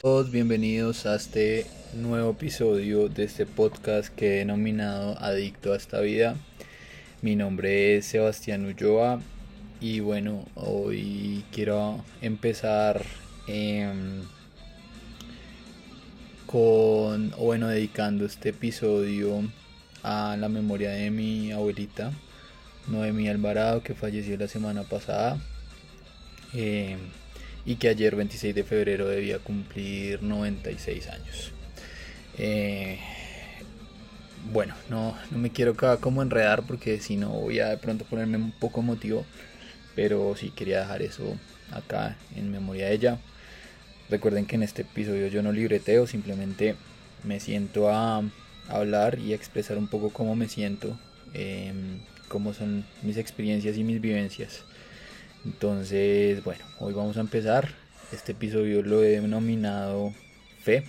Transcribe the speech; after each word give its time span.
Todos 0.00 0.30
bienvenidos 0.30 1.06
a 1.06 1.16
este 1.16 1.66
nuevo 1.92 2.30
episodio 2.30 3.08
de 3.08 3.24
este 3.24 3.46
podcast 3.46 4.14
que 4.14 4.26
he 4.26 4.38
denominado 4.38 5.18
Adicto 5.18 5.72
a 5.72 5.76
esta 5.76 5.98
vida. 5.98 6.36
Mi 7.20 7.34
nombre 7.34 7.96
es 7.96 8.06
Sebastián 8.06 8.64
Ulloa 8.64 9.20
y 9.80 9.98
bueno, 9.98 10.46
hoy 10.54 11.44
quiero 11.50 12.04
empezar 12.20 13.02
em, 13.48 14.22
con, 16.46 17.30
bueno, 17.30 17.66
dedicando 17.66 18.24
este 18.24 18.50
episodio 18.50 19.50
a 20.04 20.36
la 20.38 20.48
memoria 20.48 20.90
de 20.90 21.10
mi 21.10 21.50
abuelita, 21.50 22.12
Noemí 22.86 23.28
Alvarado, 23.28 23.82
que 23.82 23.94
falleció 23.94 24.36
la 24.36 24.46
semana 24.46 24.84
pasada. 24.84 25.40
Em, 26.54 27.00
y 27.68 27.76
que 27.76 27.90
ayer 27.90 28.16
26 28.16 28.54
de 28.54 28.64
febrero 28.64 29.06
debía 29.08 29.40
cumplir 29.40 30.22
96 30.22 31.06
años. 31.08 31.52
Eh, 32.38 32.98
bueno, 34.50 34.74
no, 34.88 35.14
no 35.30 35.36
me 35.36 35.50
quiero 35.50 35.76
como 36.00 36.22
enredar 36.22 36.62
porque 36.62 36.98
si 36.98 37.18
no 37.18 37.28
voy 37.28 37.60
a 37.60 37.68
de 37.68 37.76
pronto 37.76 38.06
ponerme 38.06 38.38
un 38.38 38.52
poco 38.52 38.80
emotivo, 38.80 39.26
pero 39.94 40.34
sí 40.34 40.48
quería 40.48 40.80
dejar 40.80 41.02
eso 41.02 41.36
acá 41.70 42.16
en 42.34 42.50
memoria 42.50 42.86
de 42.86 42.94
ella. 42.94 43.18
Recuerden 44.08 44.46
que 44.46 44.56
en 44.56 44.62
este 44.62 44.80
episodio 44.80 45.28
yo 45.28 45.42
no 45.42 45.52
libreteo, 45.52 46.06
simplemente 46.06 46.74
me 47.22 47.38
siento 47.38 47.90
a 47.90 48.22
hablar 48.66 49.18
y 49.18 49.32
a 49.32 49.36
expresar 49.36 49.76
un 49.76 49.88
poco 49.88 50.08
cómo 50.08 50.34
me 50.34 50.48
siento, 50.48 50.98
em, 51.34 51.98
cómo 52.28 52.54
son 52.54 52.86
mis 53.02 53.18
experiencias 53.18 53.76
y 53.76 53.84
mis 53.84 54.00
vivencias. 54.00 54.64
Entonces, 55.44 56.42
bueno, 56.44 56.64
hoy 56.78 56.92
vamos 56.94 57.16
a 57.16 57.20
empezar. 57.20 57.68
Este 58.12 58.32
episodio 58.32 58.82
lo 58.82 59.02
he 59.02 59.20
denominado 59.20 60.12
Fe. 60.62 60.84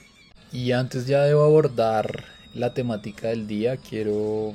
Y 0.51 0.71
antes 0.71 1.05
ya 1.05 1.23
de 1.23 1.31
abordar 1.31 2.25
la 2.53 2.73
temática 2.73 3.27
del 3.29 3.47
día, 3.47 3.77
quiero 3.77 4.53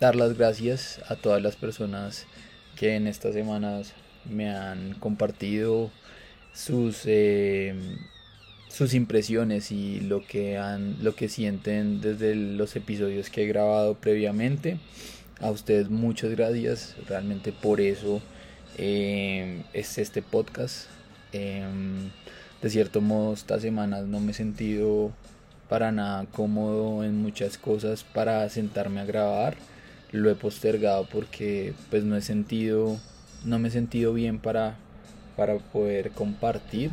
dar 0.00 0.14
las 0.14 0.36
gracias 0.36 1.00
a 1.08 1.16
todas 1.16 1.42
las 1.42 1.56
personas 1.56 2.26
que 2.76 2.94
en 2.94 3.06
estas 3.06 3.34
semanas 3.34 3.92
me 4.24 4.50
han 4.50 4.94
compartido 4.94 5.90
sus 6.52 7.02
eh, 7.04 7.74
sus 8.68 8.94
impresiones 8.94 9.70
y 9.70 10.00
lo 10.00 10.26
que 10.26 10.58
han 10.58 10.96
lo 11.02 11.14
que 11.14 11.28
sienten 11.28 12.00
desde 12.00 12.34
los 12.34 12.74
episodios 12.76 13.30
que 13.30 13.44
he 13.44 13.46
grabado 13.46 13.94
previamente 13.94 14.78
a 15.40 15.50
ustedes 15.50 15.90
muchas 15.90 16.30
gracias 16.30 16.96
realmente 17.06 17.52
por 17.52 17.80
eso 17.80 18.20
eh, 18.76 19.62
es 19.72 19.98
este 19.98 20.22
podcast. 20.22 20.86
Em, 21.32 22.10
de 22.62 22.70
cierto 22.70 23.00
modo, 23.00 23.34
estas 23.34 23.62
semanas 23.62 24.06
no 24.06 24.20
me 24.20 24.32
he 24.32 24.34
sentido 24.34 25.12
para 25.68 25.92
nada 25.92 26.26
cómodo 26.32 27.04
en 27.04 27.20
muchas 27.22 27.58
cosas 27.58 28.04
para 28.04 28.48
sentarme 28.48 29.00
a 29.00 29.04
grabar. 29.04 29.56
Lo 30.12 30.30
he 30.30 30.34
postergado 30.34 31.06
porque 31.10 31.74
pues 31.90 32.04
no 32.04 32.16
he 32.16 32.22
sentido, 32.22 32.98
no 33.44 33.58
me 33.58 33.68
he 33.68 33.70
sentido 33.70 34.12
bien 34.12 34.38
para, 34.38 34.76
para 35.36 35.58
poder 35.58 36.10
compartir. 36.12 36.90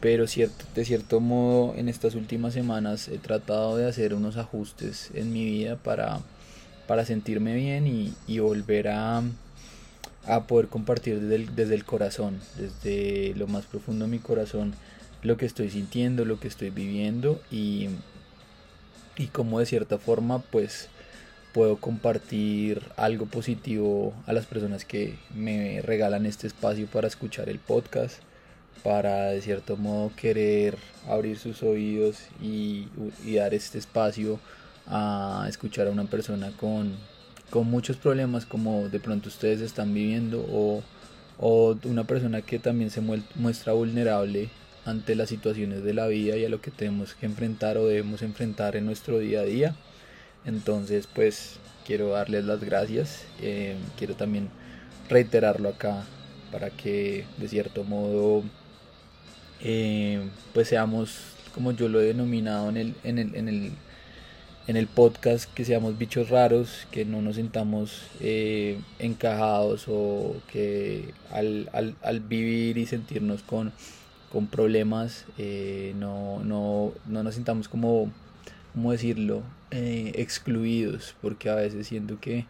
Pero 0.00 0.26
cierto, 0.26 0.64
de 0.74 0.84
cierto 0.84 1.20
modo 1.20 1.74
en 1.76 1.88
estas 1.88 2.14
últimas 2.14 2.52
semanas 2.54 3.08
he 3.08 3.18
tratado 3.18 3.76
de 3.76 3.86
hacer 3.86 4.14
unos 4.14 4.36
ajustes 4.36 5.10
en 5.14 5.32
mi 5.32 5.44
vida 5.44 5.76
para, 5.76 6.20
para 6.86 7.04
sentirme 7.04 7.54
bien 7.54 7.86
y 8.26 8.38
volver 8.38 8.88
a, 8.88 9.22
a 10.26 10.46
poder 10.46 10.68
compartir 10.68 11.20
desde 11.20 11.34
el, 11.34 11.54
desde 11.54 11.74
el 11.74 11.84
corazón, 11.84 12.40
desde 12.56 13.34
lo 13.36 13.46
más 13.46 13.66
profundo 13.66 14.04
de 14.04 14.10
mi 14.10 14.18
corazón, 14.18 14.74
lo 15.22 15.36
que 15.36 15.46
estoy 15.46 15.70
sintiendo, 15.70 16.24
lo 16.24 16.38
que 16.40 16.48
estoy 16.48 16.70
viviendo 16.70 17.40
y, 17.50 17.88
y 19.16 19.26
cómo 19.28 19.58
de 19.58 19.66
cierta 19.66 19.98
forma 19.98 20.40
pues 20.40 20.88
puedo 21.52 21.76
compartir 21.76 22.82
algo 22.96 23.26
positivo 23.26 24.12
a 24.26 24.32
las 24.32 24.44
personas 24.46 24.84
que 24.84 25.16
me 25.34 25.80
regalan 25.82 26.26
este 26.26 26.46
espacio 26.46 26.86
para 26.86 27.06
escuchar 27.06 27.48
el 27.48 27.60
podcast, 27.60 28.16
para 28.82 29.30
de 29.30 29.40
cierto 29.40 29.76
modo 29.76 30.10
querer 30.16 30.76
abrir 31.08 31.38
sus 31.38 31.62
oídos 31.62 32.18
y, 32.42 32.88
y 33.24 33.36
dar 33.36 33.54
este 33.54 33.78
espacio 33.78 34.40
a 34.86 35.46
escuchar 35.48 35.86
a 35.86 35.90
una 35.90 36.04
persona 36.04 36.52
con 36.58 36.96
con 37.54 37.70
muchos 37.70 37.96
problemas 37.96 38.46
como 38.46 38.88
de 38.88 38.98
pronto 38.98 39.28
ustedes 39.28 39.60
están 39.60 39.94
viviendo 39.94 40.44
o, 40.50 40.82
o 41.38 41.76
una 41.84 42.02
persona 42.02 42.42
que 42.42 42.58
también 42.58 42.90
se 42.90 43.00
muestra 43.00 43.72
vulnerable 43.72 44.48
ante 44.84 45.14
las 45.14 45.28
situaciones 45.28 45.84
de 45.84 45.94
la 45.94 46.08
vida 46.08 46.36
y 46.36 46.44
a 46.44 46.48
lo 46.48 46.60
que 46.60 46.72
tenemos 46.72 47.14
que 47.14 47.26
enfrentar 47.26 47.78
o 47.78 47.86
debemos 47.86 48.22
enfrentar 48.22 48.74
en 48.74 48.84
nuestro 48.86 49.20
día 49.20 49.42
a 49.42 49.44
día. 49.44 49.76
Entonces, 50.44 51.06
pues 51.06 51.60
quiero 51.86 52.08
darles 52.08 52.44
las 52.44 52.58
gracias. 52.58 53.24
Eh, 53.40 53.76
quiero 53.96 54.16
también 54.16 54.48
reiterarlo 55.08 55.68
acá 55.68 56.02
para 56.50 56.70
que 56.70 57.24
de 57.36 57.46
cierto 57.46 57.84
modo 57.84 58.42
eh, 59.60 60.28
pues 60.52 60.66
seamos 60.66 61.20
como 61.54 61.70
yo 61.70 61.88
lo 61.88 62.00
he 62.00 62.06
denominado 62.06 62.68
en 62.68 62.78
el, 62.78 62.94
en 63.04 63.18
el, 63.20 63.36
en 63.36 63.48
el 63.48 63.70
en 64.66 64.76
el 64.76 64.86
podcast 64.86 65.52
que 65.52 65.64
seamos 65.64 65.98
bichos 65.98 66.30
raros, 66.30 66.86
que 66.90 67.04
no 67.04 67.20
nos 67.20 67.36
sintamos 67.36 68.02
eh, 68.20 68.78
encajados 68.98 69.86
o 69.88 70.36
que 70.50 71.12
al, 71.30 71.68
al, 71.72 71.96
al, 72.02 72.20
vivir 72.20 72.78
y 72.78 72.86
sentirnos 72.86 73.42
con, 73.42 73.72
con 74.32 74.46
problemas 74.46 75.26
eh, 75.36 75.94
no, 75.98 76.42
no, 76.42 76.92
no, 77.06 77.22
nos 77.22 77.34
sintamos 77.34 77.68
como, 77.68 78.10
¿cómo 78.72 78.92
decirlo?, 78.92 79.42
eh, 79.70 80.12
excluidos, 80.14 81.14
porque 81.20 81.50
a 81.50 81.56
veces 81.56 81.86
siento 81.86 82.20
que 82.20 82.46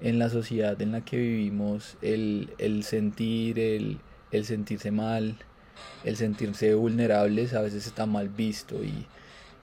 en 0.00 0.18
la 0.18 0.30
sociedad 0.30 0.80
en 0.80 0.92
la 0.92 1.00
que 1.02 1.16
vivimos 1.18 1.96
el, 2.02 2.50
el 2.58 2.84
sentir, 2.84 3.58
el, 3.58 3.98
el 4.30 4.44
sentirse 4.44 4.90
mal, 4.90 5.36
el 6.04 6.16
sentirse 6.16 6.74
vulnerables 6.74 7.52
a 7.52 7.60
veces 7.60 7.86
está 7.86 8.06
mal 8.06 8.28
visto 8.28 8.82
y 8.82 9.06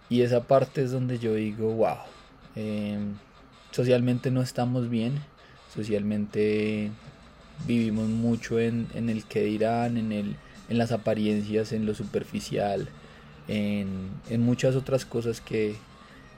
y 0.09 0.21
esa 0.21 0.43
parte 0.43 0.83
es 0.83 0.91
donde 0.91 1.19
yo 1.19 1.33
digo, 1.33 1.71
wow, 1.73 1.97
em, 2.55 3.15
socialmente 3.71 4.31
no 4.31 4.41
estamos 4.41 4.89
bien, 4.89 5.19
socialmente 5.73 6.91
vivimos 7.65 8.07
mucho 8.07 8.59
en, 8.59 8.87
el 8.93 9.25
que 9.25 9.43
dirán, 9.43 9.97
en, 9.97 10.11
el, 10.11 10.35
en 10.69 10.77
las 10.77 10.91
apariencias, 10.91 11.71
en 11.71 11.85
lo 11.85 11.95
superficial, 11.95 12.89
en, 13.47 14.11
muchas 14.39 14.75
otras 14.75 15.05
cosas 15.05 15.41
que, 15.41 15.75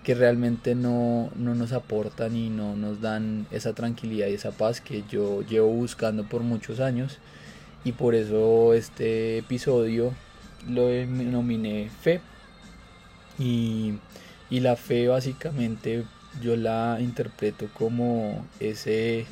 que 0.04 0.16
realmente 0.16 0.76
no, 0.76 1.30
no, 1.36 1.56
nos 1.56 1.74
aportan 1.74 2.36
y 2.36 2.50
no 2.50 2.76
nos 2.76 3.02
dan 3.02 3.48
esa 3.52 3.74
tranquilidad 3.74 4.28
y 4.28 4.34
esa 4.34 4.52
paz 4.52 4.82
que 4.82 5.04
yo 5.10 5.42
llevo 5.42 5.70
buscando 5.70 6.24
por 6.24 6.42
muchos 6.42 6.80
años. 6.80 7.20
Y 7.84 7.94
por 7.94 8.16
eso 8.16 8.74
este 8.74 9.38
episodio 9.38 10.14
lo 10.68 10.88
denominé 10.88 11.90
Fe 12.02 12.20
y, 13.40 14.00
la 14.50 14.76
fe 14.76 15.08
básicamente 15.08 16.06
yo 16.42 16.56
la 16.56 16.98
interpreto 17.02 17.68
como 17.74 18.46
ese 18.60 19.26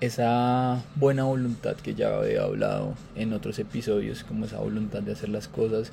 esa 0.00 0.84
buena 0.94 1.24
voluntad 1.24 1.76
que 1.76 1.94
ya 1.94 2.16
había 2.16 2.42
hablado 2.42 2.94
en 3.16 3.32
otros 3.32 3.58
episodios, 3.58 4.22
como 4.24 4.44
esa 4.44 4.58
voluntad 4.58 5.02
de 5.02 5.12
hacer 5.12 5.28
las 5.28 5.48
cosas, 5.48 5.90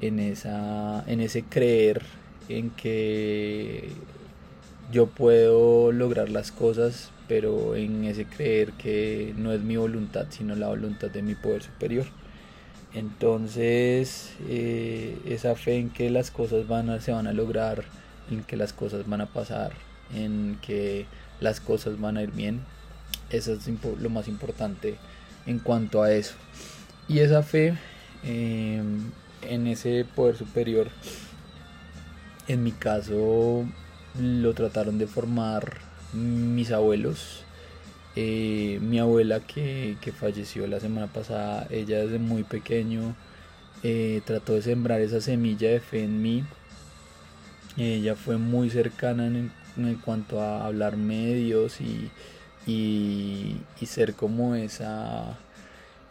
en, 0.00 0.18
esa, 0.18 1.04
en 1.06 1.20
ese 1.20 1.42
creer 1.42 2.02
en 2.48 2.70
que 2.70 3.90
yo 4.90 5.06
puedo 5.06 5.92
lograr 5.92 6.30
las 6.30 6.50
cosas, 6.50 7.10
pero 7.28 7.76
en 7.76 8.04
ese 8.04 8.24
creer 8.24 8.72
que 8.72 9.34
no 9.36 9.52
es 9.52 9.60
mi 9.60 9.76
voluntad, 9.76 10.26
sino 10.30 10.54
la 10.54 10.68
voluntad 10.68 11.10
de 11.10 11.22
mi 11.22 11.34
poder 11.34 11.62
superior. 11.62 12.06
Entonces, 12.94 14.34
eh, 14.48 15.18
esa 15.24 15.54
fe 15.54 15.76
en 15.76 15.90
que 15.90 16.10
las 16.10 16.30
cosas 16.30 16.68
van 16.68 16.90
a, 16.90 17.00
se 17.00 17.12
van 17.12 17.26
a 17.26 17.32
lograr, 17.32 17.84
en 18.30 18.44
que 18.44 18.56
las 18.56 18.72
cosas 18.72 19.08
van 19.08 19.22
a 19.22 19.26
pasar, 19.26 19.72
en 20.14 20.58
que 20.60 21.06
las 21.40 21.60
cosas 21.60 21.98
van 22.00 22.18
a 22.18 22.22
ir 22.22 22.32
bien, 22.32 22.60
eso 23.30 23.54
es 23.54 23.66
lo 24.00 24.10
más 24.10 24.28
importante 24.28 24.96
en 25.46 25.58
cuanto 25.58 26.02
a 26.02 26.12
eso. 26.12 26.34
Y 27.08 27.20
esa 27.20 27.42
fe 27.42 27.74
em, 28.22 29.10
en 29.42 29.66
ese 29.66 30.04
poder 30.14 30.36
superior, 30.36 30.88
en 32.48 32.62
mi 32.62 32.72
caso, 32.72 33.66
lo 34.20 34.52
trataron 34.52 34.98
de 34.98 35.06
formar 35.06 35.78
mis 36.12 36.70
abuelos 36.72 37.44
eh, 38.16 38.78
mi 38.82 38.98
abuela 38.98 39.40
que, 39.40 39.96
falleció 40.18 40.66
la 40.66 40.80
semana 40.80 41.06
pasada, 41.06 41.66
ella 41.70 41.98
desde 42.00 42.18
muy 42.18 42.42
pequeño 42.44 43.14
eh, 43.82 44.20
trató 44.24 44.54
de 44.54 44.62
sembrar 44.62 45.00
esa 45.00 45.20
semilla 45.20 45.70
de 45.70 45.80
fe 45.80 46.04
en 46.04 46.22
mí. 46.22 46.44
Ella 47.76 48.16
fue 48.16 48.36
muy 48.36 48.70
cercana 48.70 49.26
en, 49.26 49.50
cuanto 50.04 50.40
a 50.40 50.66
hablarme 50.66 51.26
de 51.26 51.34
Dios 51.36 51.80
y, 51.80 52.10
y, 52.66 53.56
ser 53.86 54.14
como 54.14 54.54
esa, 54.54 55.38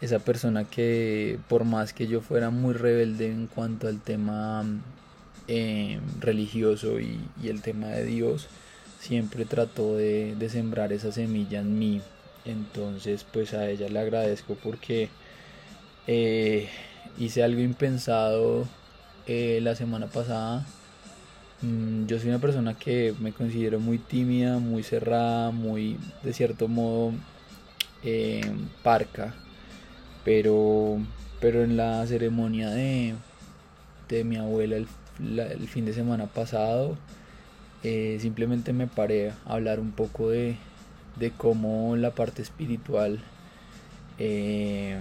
esa 0.02 0.20
persona 0.20 0.66
que 0.66 1.40
por 1.48 1.64
más 1.64 1.94
que 1.94 2.08
yo 2.08 2.22
fuera 2.22 2.50
muy 2.50 2.74
rebelde 2.74 3.32
en 3.32 3.48
cuanto 3.48 3.88
al 3.88 4.02
tema 4.02 4.66
eh, 5.48 6.00
religioso 6.20 7.00
y, 7.00 7.20
el 7.44 7.62
tema 7.62 7.88
de 7.88 8.06
Dios, 8.06 8.48
siempre 9.02 9.46
trató 9.46 9.96
de, 9.98 10.36
sembrar 10.50 10.94
esa 10.94 11.12
semilla 11.12 11.60
en 11.60 11.78
mí. 11.80 12.02
Entonces 12.46 13.26
pues 13.32 13.54
a 13.54 13.70
ella 13.70 13.90
le 13.90 14.00
agradezco 14.00 14.56
porque 14.56 15.10
eh, 16.08 16.70
hice 17.18 17.44
algo 17.44 17.62
impensado 17.62 18.68
eh, 19.28 19.60
la 19.62 19.76
semana 19.76 20.08
pasada. 20.08 20.66
Mm, 21.62 22.06
yo 22.08 22.20
soy 22.20 22.30
una 22.30 22.40
persona 22.40 22.76
que 22.78 23.14
me 23.20 23.34
considero 23.34 23.80
muy 23.80 23.98
tímida, 23.98 24.58
muy 24.60 24.84
cerrada, 24.84 25.52
muy 25.52 25.98
de 26.24 26.34
cierto 26.34 26.68
modo 26.68 27.14
parca 28.84 29.36
pero, 30.24 31.00
pero 31.40 31.64
en 31.64 31.78
la 31.78 32.06
ceremonia 32.08 32.70
de, 32.70 33.16
de 34.10 34.24
mi 34.24 34.38
abuela 34.38 34.78
el, 34.78 34.88
el, 35.40 35.68
fin 35.68 35.86
de 35.86 35.94
semana 35.94 36.28
pasado, 36.28 36.98
eh, 37.84 38.18
simplemente 38.22 38.74
me 38.74 38.88
paré 38.88 39.32
a 39.32 39.54
hablar 39.54 39.80
un 39.80 39.92
poco 39.92 40.30
de, 40.30 40.56
de 41.18 41.32
cómo 41.32 41.96
la 41.96 42.12
parte 42.12 42.42
espiritual 42.42 43.20
eh, 44.20 44.98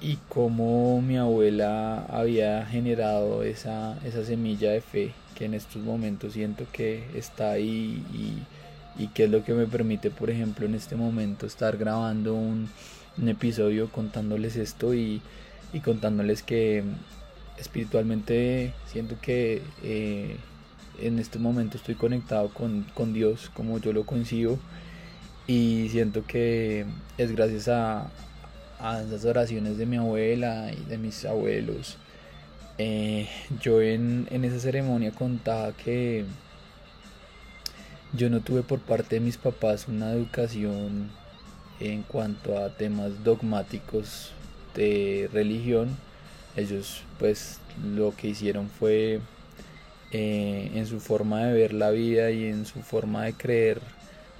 y 0.00 0.16
cómo 0.28 1.02
mi 1.02 1.16
abuela 1.16 2.06
había 2.08 2.64
generado 2.66 3.42
esa, 3.42 3.98
esa 4.04 4.24
semilla 4.24 4.70
de 4.70 4.80
fe 4.80 5.12
que 5.34 5.46
en 5.46 5.54
estos 5.54 5.82
momentos 5.82 6.34
siento 6.34 6.66
que 6.72 7.04
está 7.14 7.52
ahí 7.52 8.04
y, 8.12 8.42
y 8.98 9.08
que 9.08 9.24
es 9.24 9.30
lo 9.30 9.44
que 9.44 9.54
me 9.54 9.66
permite, 9.66 10.10
por 10.10 10.28
ejemplo, 10.28 10.66
en 10.66 10.74
este 10.74 10.96
momento 10.96 11.46
estar 11.46 11.76
grabando 11.76 12.34
un, 12.34 12.68
episodio 13.26 13.90
contándoles 13.90 14.56
esto 14.56 14.94
y, 14.94 15.22
contándoles 15.84 16.42
que 16.42 16.84
espiritualmente 17.58 18.72
siento 18.86 19.16
que 19.20 19.62
eh, 19.82 20.36
en 21.00 21.18
este 21.18 21.38
momento 21.38 21.76
estoy 21.76 21.94
conectado 21.94 22.50
con, 22.50 23.12
Dios 23.12 23.50
como 23.54 23.78
yo 23.78 23.92
lo 23.92 24.04
concibo 24.04 24.58
y 25.46 25.88
siento 25.90 26.26
que 26.26 26.84
es 27.16 27.34
gracias 27.34 27.68
a, 27.68 28.10
a 28.80 29.02
esas 29.02 29.24
oraciones 29.24 29.78
de 29.78 29.86
mi 29.86 29.96
abuela 29.96 30.70
y 30.72 30.88
de 30.88 30.98
mis 30.98 31.24
abuelos. 31.24 31.96
Eh, 32.78 33.28
yo 33.60 33.80
en, 33.82 34.28
en 34.30 34.44
esa 34.44 34.60
ceremonia 34.60 35.10
contaba 35.10 35.72
que 35.72 36.24
yo 38.12 38.30
no 38.30 38.40
tuve 38.40 38.62
por 38.62 38.80
parte 38.80 39.16
de 39.16 39.20
mis 39.20 39.36
papás 39.36 39.88
una 39.88 40.12
educación 40.12 41.10
en 41.80 42.02
cuanto 42.02 42.58
a 42.58 42.70
temas 42.70 43.24
dogmáticos 43.24 44.32
de 44.74 45.28
religión 45.32 45.96
ellos 46.58 47.02
pues 47.18 47.60
lo 47.94 48.14
que 48.16 48.28
hicieron 48.28 48.68
fue 48.68 49.20
eh, 50.10 50.70
en 50.74 50.86
su 50.86 51.00
forma 51.00 51.44
de 51.44 51.52
ver 51.52 51.74
la 51.74 51.90
vida 51.90 52.30
y 52.30 52.46
en 52.46 52.64
su 52.64 52.80
forma 52.80 53.24
de 53.24 53.34
creer 53.34 53.80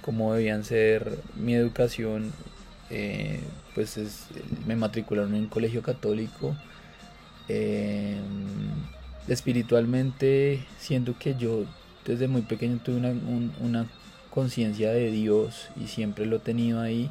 cómo 0.01 0.33
debían 0.33 0.63
ser 0.63 1.19
mi 1.35 1.53
educación 1.53 2.31
eh, 2.89 3.41
pues 3.75 3.99
me 4.65 4.75
matricularon 4.75 5.35
en 5.35 5.41
un 5.41 5.47
colegio 5.47 5.83
católico. 5.83 6.55
Eh, 7.49 8.17
espiritualmente 9.27 10.65
siento 10.79 11.15
que 11.19 11.35
yo 11.35 11.65
desde 12.05 12.27
muy 12.27 12.41
pequeño 12.41 12.79
tuve 12.83 12.97
una, 13.59 13.85
conciencia 14.31 14.91
de 14.91 15.11
Dios 15.11 15.69
y 15.79 15.87
siempre 15.87 16.27
lo 16.27 16.35
he 16.35 16.39
tenido 16.39 16.79
ahí 16.79 17.09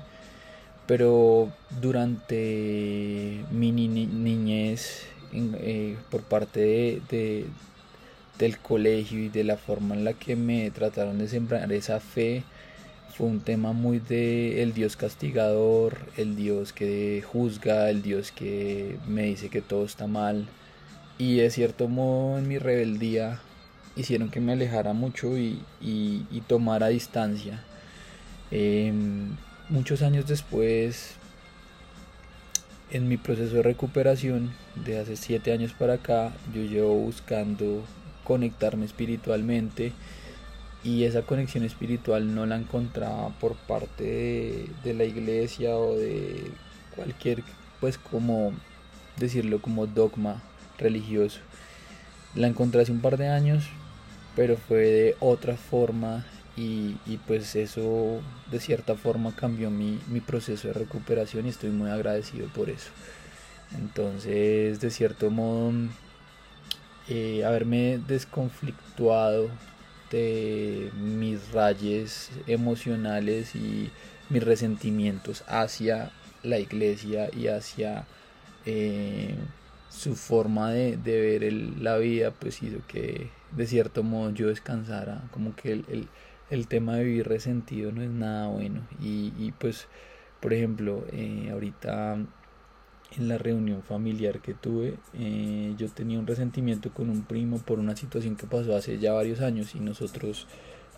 pero 0.86 1.50
durante 1.80 3.44
mi 3.50 3.72
niñez 3.72 5.04
por 6.10 6.22
parte 6.22 7.02
de, 7.10 7.46
del 8.38 8.58
colegio 8.58 9.18
y 9.18 9.28
de 9.28 9.44
la 9.44 9.56
forma 9.56 9.94
en 9.94 10.04
la 10.04 10.14
que 10.14 10.36
me 10.36 10.70
trataron 10.70 11.18
de 11.18 11.28
sembrar 11.28 11.72
esa 11.72 12.00
fe 12.00 12.44
fue 13.16 13.26
un 13.26 13.40
tema 13.40 13.72
muy 13.72 13.98
de 13.98 14.62
el 14.62 14.74
Dios 14.74 14.96
castigador, 14.96 15.98
el 16.16 16.36
Dios 16.36 16.72
que 16.72 17.22
juzga, 17.26 17.90
el 17.90 18.02
Dios 18.02 18.30
que 18.30 18.96
me 19.08 19.24
dice 19.24 19.48
que 19.48 19.60
todo 19.60 19.84
está 19.84 20.06
mal 20.06 20.46
y 21.18 21.38
de 21.38 21.50
cierto 21.50 21.88
modo 21.88 22.38
en 22.38 22.46
mi 22.46 22.58
rebeldía 22.58 23.40
hicieron 23.96 24.30
que 24.30 24.40
me 24.40 24.52
alejara 24.52 24.92
mucho 24.92 25.36
y, 25.36 25.60
y, 25.80 26.40
tomara 26.46 26.88
distancia. 26.88 27.64
Em, 28.52 29.36
muchos 29.68 30.02
años 30.02 30.28
después, 30.28 31.14
en 32.92 33.08
mi 33.08 33.16
proceso 33.16 33.56
de 33.56 33.62
recuperación, 33.62 34.52
de 34.76 35.00
hace 35.00 35.16
siete 35.16 35.52
años 35.52 35.72
para 35.72 35.94
acá, 35.94 36.32
yo 36.54 36.62
llevo 36.62 36.94
buscando 36.94 37.82
conectarme 38.28 38.84
espiritualmente 38.84 39.92
y 40.84 41.04
esa 41.04 41.22
conexión 41.22 41.64
espiritual 41.64 42.34
no 42.34 42.44
la 42.44 42.56
encontraba 42.56 43.30
por 43.40 43.56
parte 43.56 44.66
de, 44.84 44.94
la 44.94 45.04
iglesia 45.04 45.76
o 45.76 45.96
de 45.96 46.50
cualquier, 46.94 47.42
pues 47.80 47.96
como 47.96 48.52
decirlo, 49.16 49.62
como 49.62 49.86
dogma 49.86 50.42
religioso. 50.78 51.40
La 52.34 52.46
encontré 52.46 52.82
hace 52.82 52.92
un 52.92 53.00
par 53.00 53.16
de 53.16 53.28
años, 53.28 53.64
pero 54.36 54.58
fue 54.58 54.78
de 54.78 55.16
otra 55.20 55.56
forma 55.56 56.26
y, 56.54 56.96
pues 57.26 57.56
eso 57.56 58.20
de 58.50 58.60
cierta 58.60 58.94
forma 58.94 59.34
cambió 59.34 59.70
mi, 59.70 59.98
proceso 60.26 60.68
de 60.68 60.74
recuperación 60.74 61.46
y 61.46 61.48
estoy 61.48 61.70
muy 61.70 61.88
agradecido 61.88 62.46
por 62.48 62.68
eso. 62.68 62.90
Entonces, 63.76 64.80
de 64.80 64.90
cierto 64.90 65.30
modo, 65.30 65.72
eh, 67.08 67.44
haberme 67.44 68.00
desconflictuado 68.06 69.48
de 70.10 70.90
mis 70.94 71.52
rayes 71.52 72.30
emocionales 72.46 73.54
y 73.54 73.90
mis 74.30 74.42
resentimientos 74.42 75.44
hacia 75.46 76.10
la 76.42 76.58
iglesia 76.58 77.30
y 77.34 77.48
hacia 77.48 78.06
eh, 78.64 79.34
su 79.90 80.16
forma 80.16 80.70
de, 80.72 80.96
ver 80.96 81.52
la 81.52 81.98
vida, 81.98 82.30
pues 82.30 82.62
hizo 82.62 82.78
que 82.86 83.30
de 83.52 83.66
cierto 83.66 84.02
modo 84.02 84.30
yo 84.30 84.48
descansara, 84.48 85.22
como 85.32 85.54
que 85.56 85.72
el 85.72 86.08
el 86.50 86.66
tema 86.66 86.96
de 86.96 87.04
vivir 87.04 87.28
resentido 87.28 87.92
no 87.92 88.02
es 88.02 88.10
nada 88.10 88.48
bueno. 88.48 88.80
Y, 89.00 89.52
pues, 89.58 89.86
por 90.40 90.52
ejemplo, 90.52 91.04
eh, 91.12 91.50
ahorita 91.52 92.18
en 93.16 93.28
la 93.28 93.38
reunión 93.38 93.82
familiar 93.82 94.40
que 94.40 94.54
tuve, 94.54 94.96
eh, 95.14 95.74
yo 95.78 95.88
tenía 95.88 96.18
un 96.18 96.26
resentimiento 96.26 96.92
con 96.92 97.08
un 97.08 97.22
primo 97.22 97.58
por 97.58 97.78
una 97.78 97.96
situación 97.96 98.36
que 98.36 98.46
pasó 98.46 98.76
hace 98.76 98.98
ya 98.98 99.12
varios 99.12 99.40
años 99.40 99.74
y 99.74 99.80
nosotros 99.80 100.46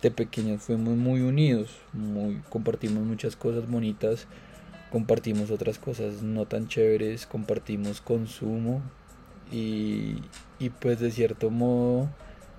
de 0.01 0.11
pequeños 0.11 0.61
fuimos 0.61 0.97
muy 0.97 1.21
unidos, 1.21 1.77
muy, 1.93 2.41
compartimos 2.49 3.03
muchas 3.03 3.35
cosas 3.35 3.69
bonitas, 3.69 4.27
compartimos 4.91 5.51
otras 5.51 5.79
cosas 5.79 6.21
no 6.21 6.45
tan 6.45 6.67
chéveres, 6.67 7.25
compartimos 7.25 8.01
consumo 8.01 8.81
y, 9.51 10.15
y 10.59 10.69
pues 10.69 10.99
de 10.99 11.11
cierto 11.11 11.49
modo 11.49 12.09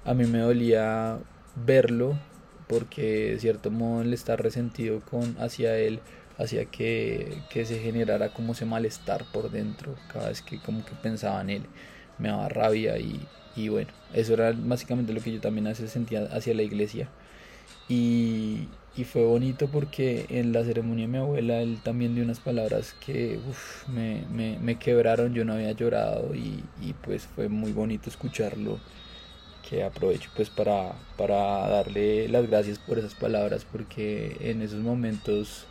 a 0.04 0.14
mí 0.14 0.24
me 0.24 0.38
dolía 0.38 1.18
verlo 1.66 2.18
porque 2.68 3.32
de 3.32 3.38
cierto 3.38 3.70
modo 3.70 4.02
él 4.02 4.14
está 4.14 4.36
resentido 4.36 5.00
con 5.00 5.36
hacia 5.38 5.76
él 5.76 6.00
hacia 6.42 6.66
que, 6.66 7.42
se 7.50 7.78
generara 7.78 8.30
como 8.30 8.52
ese 8.52 8.64
malestar 8.64 9.24
por 9.32 9.50
dentro 9.50 9.94
cada 10.12 10.28
vez 10.28 10.42
que 10.42 10.58
como 10.58 10.84
que 10.84 10.92
pensaba 11.02 11.40
en 11.40 11.50
él. 11.50 11.62
Me 12.18 12.28
daba 12.28 12.48
rabia 12.48 12.98
y, 12.98 13.68
bueno 13.68 13.90
eso 14.14 14.34
era 14.34 14.52
básicamente 14.52 15.12
lo 15.12 15.20
que 15.20 15.32
yo 15.32 15.40
también 15.40 15.66
hace 15.66 15.88
sentía 15.88 16.24
hacia 16.32 16.54
la 16.54 16.62
iglesia. 16.62 17.08
Y, 17.88 18.68
fue 19.10 19.24
bonito 19.24 19.68
porque 19.68 20.26
en 20.28 20.52
la 20.52 20.64
ceremonia 20.64 21.06
de 21.06 21.12
mi 21.12 21.18
abuela 21.18 21.62
él 21.62 21.80
también 21.82 22.14
dio 22.14 22.22
unas 22.24 22.40
palabras 22.40 22.94
que 23.04 23.38
me, 23.88 24.78
quebraron 24.78 25.34
yo 25.34 25.44
no 25.44 25.54
había 25.54 25.72
llorado 25.72 26.34
y, 26.34 26.62
y 26.80 26.92
pues 27.02 27.26
fue 27.26 27.48
muy 27.48 27.72
bonito 27.72 28.10
escucharlo 28.10 28.78
que 29.68 29.82
aprovecho 29.82 30.30
pues 30.36 30.50
para, 30.50 30.92
para 31.16 31.36
darle 31.68 32.28
las 32.28 32.48
gracias 32.48 32.78
por 32.78 32.98
esas 32.98 33.14
palabras 33.14 33.64
porque 33.64 34.36
en 34.40 34.60
esos 34.60 34.80
momentos 34.80 35.66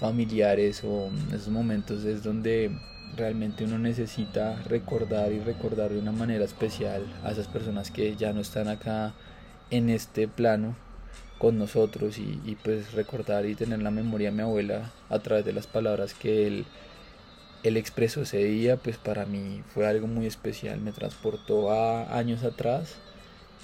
familiares 0.00 0.82
o 0.84 1.10
esos 1.32 1.48
momentos 1.48 2.04
es 2.04 2.22
donde 2.22 2.70
realmente 3.16 3.64
uno 3.64 3.78
necesita 3.78 4.62
recordar 4.64 5.32
y 5.32 5.40
recordar 5.40 5.90
de 5.90 5.98
una 5.98 6.12
manera 6.12 6.44
especial 6.44 7.02
a 7.24 7.32
esas 7.32 7.48
personas 7.48 7.90
que 7.90 8.14
ya 8.16 8.32
no 8.32 8.40
están 8.40 8.68
acá 8.68 9.14
en 9.70 9.90
este 9.90 10.28
plano 10.28 10.76
con 11.38 11.58
nosotros 11.58 12.18
y, 12.18 12.40
y 12.44 12.56
pues 12.56 12.92
recordar 12.92 13.46
y 13.46 13.54
tener 13.54 13.80
la 13.80 13.90
memoria 13.90 14.30
de 14.30 14.36
mi 14.36 14.42
abuela 14.42 14.92
a 15.08 15.18
través 15.20 15.44
de 15.44 15.52
las 15.52 15.66
palabras 15.66 16.14
que 16.14 16.46
él 16.46 16.66
él 17.64 17.76
expresó 17.76 18.22
ese 18.22 18.44
día, 18.44 18.76
pues 18.76 18.98
para 18.98 19.26
mí 19.26 19.64
fue 19.74 19.84
algo 19.84 20.06
muy 20.06 20.26
especial, 20.26 20.80
me 20.80 20.92
transportó 20.92 21.72
a 21.72 22.16
años 22.16 22.44
atrás 22.44 22.98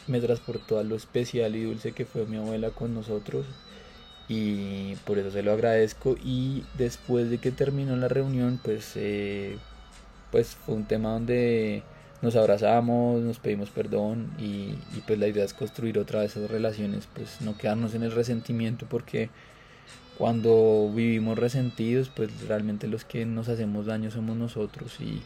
me 0.07 0.21
transportó 0.21 0.79
a 0.79 0.85
lo 0.85 0.97
especial 0.97 1.57
y 1.57 1.65
dulce 1.65 1.93
que 1.93 2.05
fue 2.05 2.27
mi 2.27 2.37
abuela 2.37 2.71
con 2.71 2.95
nosotros 2.95 3.47
y 4.29 4.95
por 5.05 5.19
eso 5.19 5.31
se 5.31 5.43
lo 5.43 5.53
agradezco 5.53 6.17
y 6.23 6.65
después 6.79 7.29
de 7.31 7.39
que 7.39 7.51
terminó 7.51 7.95
la 7.97 8.09
reunión 8.09 8.59
pues 8.63 8.93
eh, 8.97 9.59
pues 10.31 10.57
fue 10.57 10.75
un 10.75 10.85
tema 10.85 11.11
donde 11.11 11.83
nos 12.23 12.37
abrazamos, 12.37 13.21
nos 13.21 13.39
pedimos 13.39 13.69
perdón 13.69 14.33
y, 14.39 14.75
pues 15.07 15.19
la 15.19 15.29
idea 15.29 15.45
es 15.45 15.53
construir 15.53 15.99
otra 15.99 16.21
vez 16.21 16.37
esas 16.37 16.51
relaciones, 16.51 17.07
pues 17.15 17.43
no 17.43 17.59
quedarnos 17.59 17.95
en 17.95 18.03
el 18.03 18.13
resentimiento 18.13 18.87
porque 18.89 19.29
cuando 20.17 20.91
vivimos 20.95 21.39
resentidos 21.39 22.09
pues 22.09 22.49
realmente 22.49 22.89
los 22.89 23.05
que 23.05 23.27
nos 23.27 23.49
hacemos 23.51 23.87
daño 23.87 24.11
somos 24.11 24.37
nosotros 24.37 24.99
y, 25.01 25.23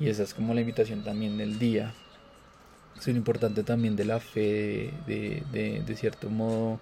esa 0.00 0.22
es 0.22 0.32
como 0.32 0.54
la 0.54 0.60
invitación 0.60 1.02
también 1.02 1.38
del 1.38 1.58
día. 1.58 1.92
Es 2.96 3.08
lo 3.08 3.14
importante 3.14 3.64
también 3.64 3.96
de 3.96 4.04
la 4.04 4.20
fe, 4.20 4.92
de, 5.08 5.42
de 5.84 5.96
cierto 5.96 6.30
modo 6.30 6.78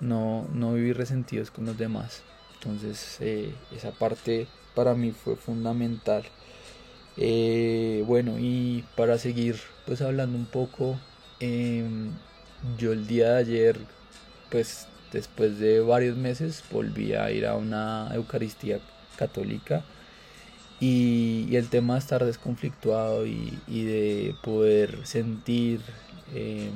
no, 0.00 0.46
no 0.52 0.74
vivir 0.74 0.96
resentidos 0.96 1.50
con 1.50 1.66
los 1.66 1.76
demás. 1.78 2.22
Entonces 2.54 3.18
eh, 3.20 3.54
esa 3.74 3.92
parte 3.92 4.46
para 4.74 4.94
mí 4.94 5.12
fue 5.12 5.36
fundamental. 5.36 6.24
Eh, 7.16 8.04
bueno, 8.06 8.38
y 8.38 8.84
para 8.96 9.18
seguir 9.18 9.56
pues 9.86 10.02
hablando 10.02 10.36
un 10.36 10.46
poco, 10.46 10.98
em, 11.40 12.10
yo 12.78 12.92
el 12.92 13.06
día 13.06 13.32
de 13.34 13.38
ayer, 13.38 13.78
pues 14.50 14.86
después 15.12 15.58
de 15.58 15.80
varios 15.80 16.16
meses, 16.16 16.62
volví 16.70 17.14
a 17.14 17.30
ir 17.30 17.46
a 17.46 17.56
una 17.56 18.10
Eucaristía 18.14 18.80
católica. 19.16 19.84
Y, 20.80 21.56
el 21.56 21.68
tema 21.70 21.94
de 21.94 22.00
estar 22.00 22.24
desconflictuado 22.24 23.26
y, 23.26 23.58
de 23.66 24.34
poder 24.42 25.06
sentir 25.06 25.80
em, 26.34 26.72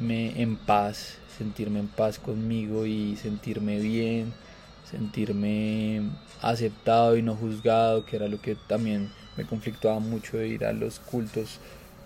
en 0.00 0.56
paz 0.56 1.18
sentirme 1.38 1.78
en 1.78 1.86
paz 1.86 2.18
conmigo 2.18 2.84
y 2.84 3.16
sentirme 3.16 3.78
bien, 3.78 4.34
sentirme 4.90 6.02
aceptado 6.42 7.16
y 7.16 7.22
no 7.22 7.36
juzgado, 7.36 8.04
que 8.04 8.16
era 8.16 8.28
lo 8.28 8.40
que 8.40 8.56
también 8.56 9.10
me 9.36 9.44
conflictuaba 9.44 10.00
mucho 10.00 10.42
ir 10.42 10.64
a 10.64 10.72
los 10.72 10.98
cultos, 10.98 11.60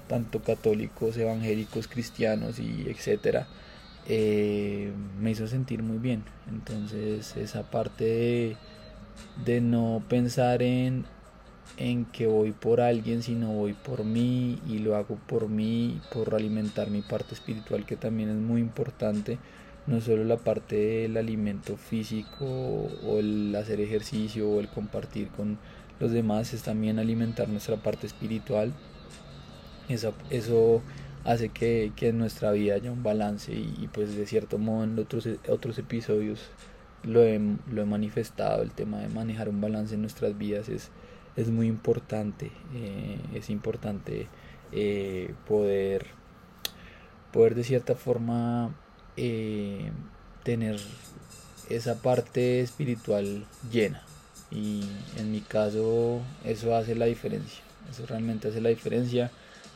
tanto 0.09 0.43
católicos, 0.43 1.17
evangélicos, 1.17 1.89
cristianos 1.89 2.59
y 2.59 2.85
etcétera, 2.89 3.47
eh, 4.07 4.93
me 5.21 5.31
hizo 5.31 5.47
sentir 5.47 5.83
muy 5.83 5.99
bien. 5.99 6.25
Entonces 6.51 7.37
esa 7.37 7.71
parte 7.71 8.57
de 9.45 9.61
no 9.61 10.03
pensar 10.09 10.62
en 10.62 11.07
en 11.76 12.04
que 12.04 12.26
voy 12.26 12.52
por 12.52 12.81
alguien, 12.81 13.23
sino 13.23 13.52
voy 13.52 13.73
por 13.73 14.04
mí 14.04 14.59
y 14.69 14.78
lo 14.78 14.97
hago 14.97 15.16
por 15.26 15.49
mí, 15.49 16.00
por 16.12 16.35
alimentar 16.35 16.90
mi 16.90 17.02
parte 17.02 17.35
espiritual, 17.35 17.87
que 17.87 17.97
también 17.97 18.28
es 18.28 18.37
muy 18.37 18.61
importante, 18.61 19.38
no 19.87 20.00
solo 20.00 20.25
la 20.25 20.37
parte 20.37 20.76
del 20.76 21.16
alimento 21.16 21.76
físico 21.76 22.45
o 22.45 23.19
el 23.19 23.54
hacer 23.57 23.81
ejercicio 23.81 24.49
o 24.49 24.61
el 24.61 24.69
compartir 24.69 25.28
con 25.28 25.59
los 25.99 26.12
demás, 26.12 26.52
es 26.52 26.62
también 26.62 26.99
alimentar 26.99 27.49
nuestra 27.49 27.76
parte 27.76 28.07
espiritual. 28.07 28.73
Eso, 29.88 30.14
eso 30.31 30.83
hace 31.25 31.49
que, 31.49 31.92
en 32.00 32.19
nuestra 32.19 32.52
vida 32.52 32.75
haya 32.75 32.92
un 32.92 33.02
balance 33.02 33.52
y, 33.52 33.88
pues 33.92 34.14
de 34.14 34.26
cierto 34.26 34.59
modo 34.59 34.85
en 34.85 34.99
otros, 34.99 35.28
otros 35.49 35.78
episodios 35.78 36.40
lo 37.02 37.23
he, 37.23 37.40
lo 37.71 37.83
he 37.83 37.85
manifestado, 37.85 38.62
el 38.62 38.71
tema 38.71 38.99
de 38.99 39.09
manejar 39.09 39.49
un 39.49 39.61
balance 39.61 39.95
en 39.95 40.02
nuestras 40.02 40.37
vidas 40.38 40.69
es 40.69 40.90
es 41.37 41.49
muy 41.49 41.67
importante, 41.67 42.51
eh, 42.75 43.19
es 43.35 43.51
importante 43.51 44.29
eh, 44.73 45.35
poder, 45.49 46.07
poder 47.33 47.55
de 47.55 47.65
cierta 47.65 47.95
forma 47.95 48.75
eh, 49.17 49.91
tener 50.43 50.81
esa 51.69 52.01
parte 52.03 52.61
espiritual 52.61 53.47
llena. 53.71 54.03
Y 54.51 54.85
en 55.17 55.33
mi 55.33 55.41
caso 55.41 56.21
eso 56.45 56.77
hace 56.77 56.95
la 56.95 57.07
diferencia, 57.07 57.62
eso 57.91 58.05
realmente 58.07 58.49
hace 58.49 58.61
la 58.61 58.69
diferencia, 58.69 59.31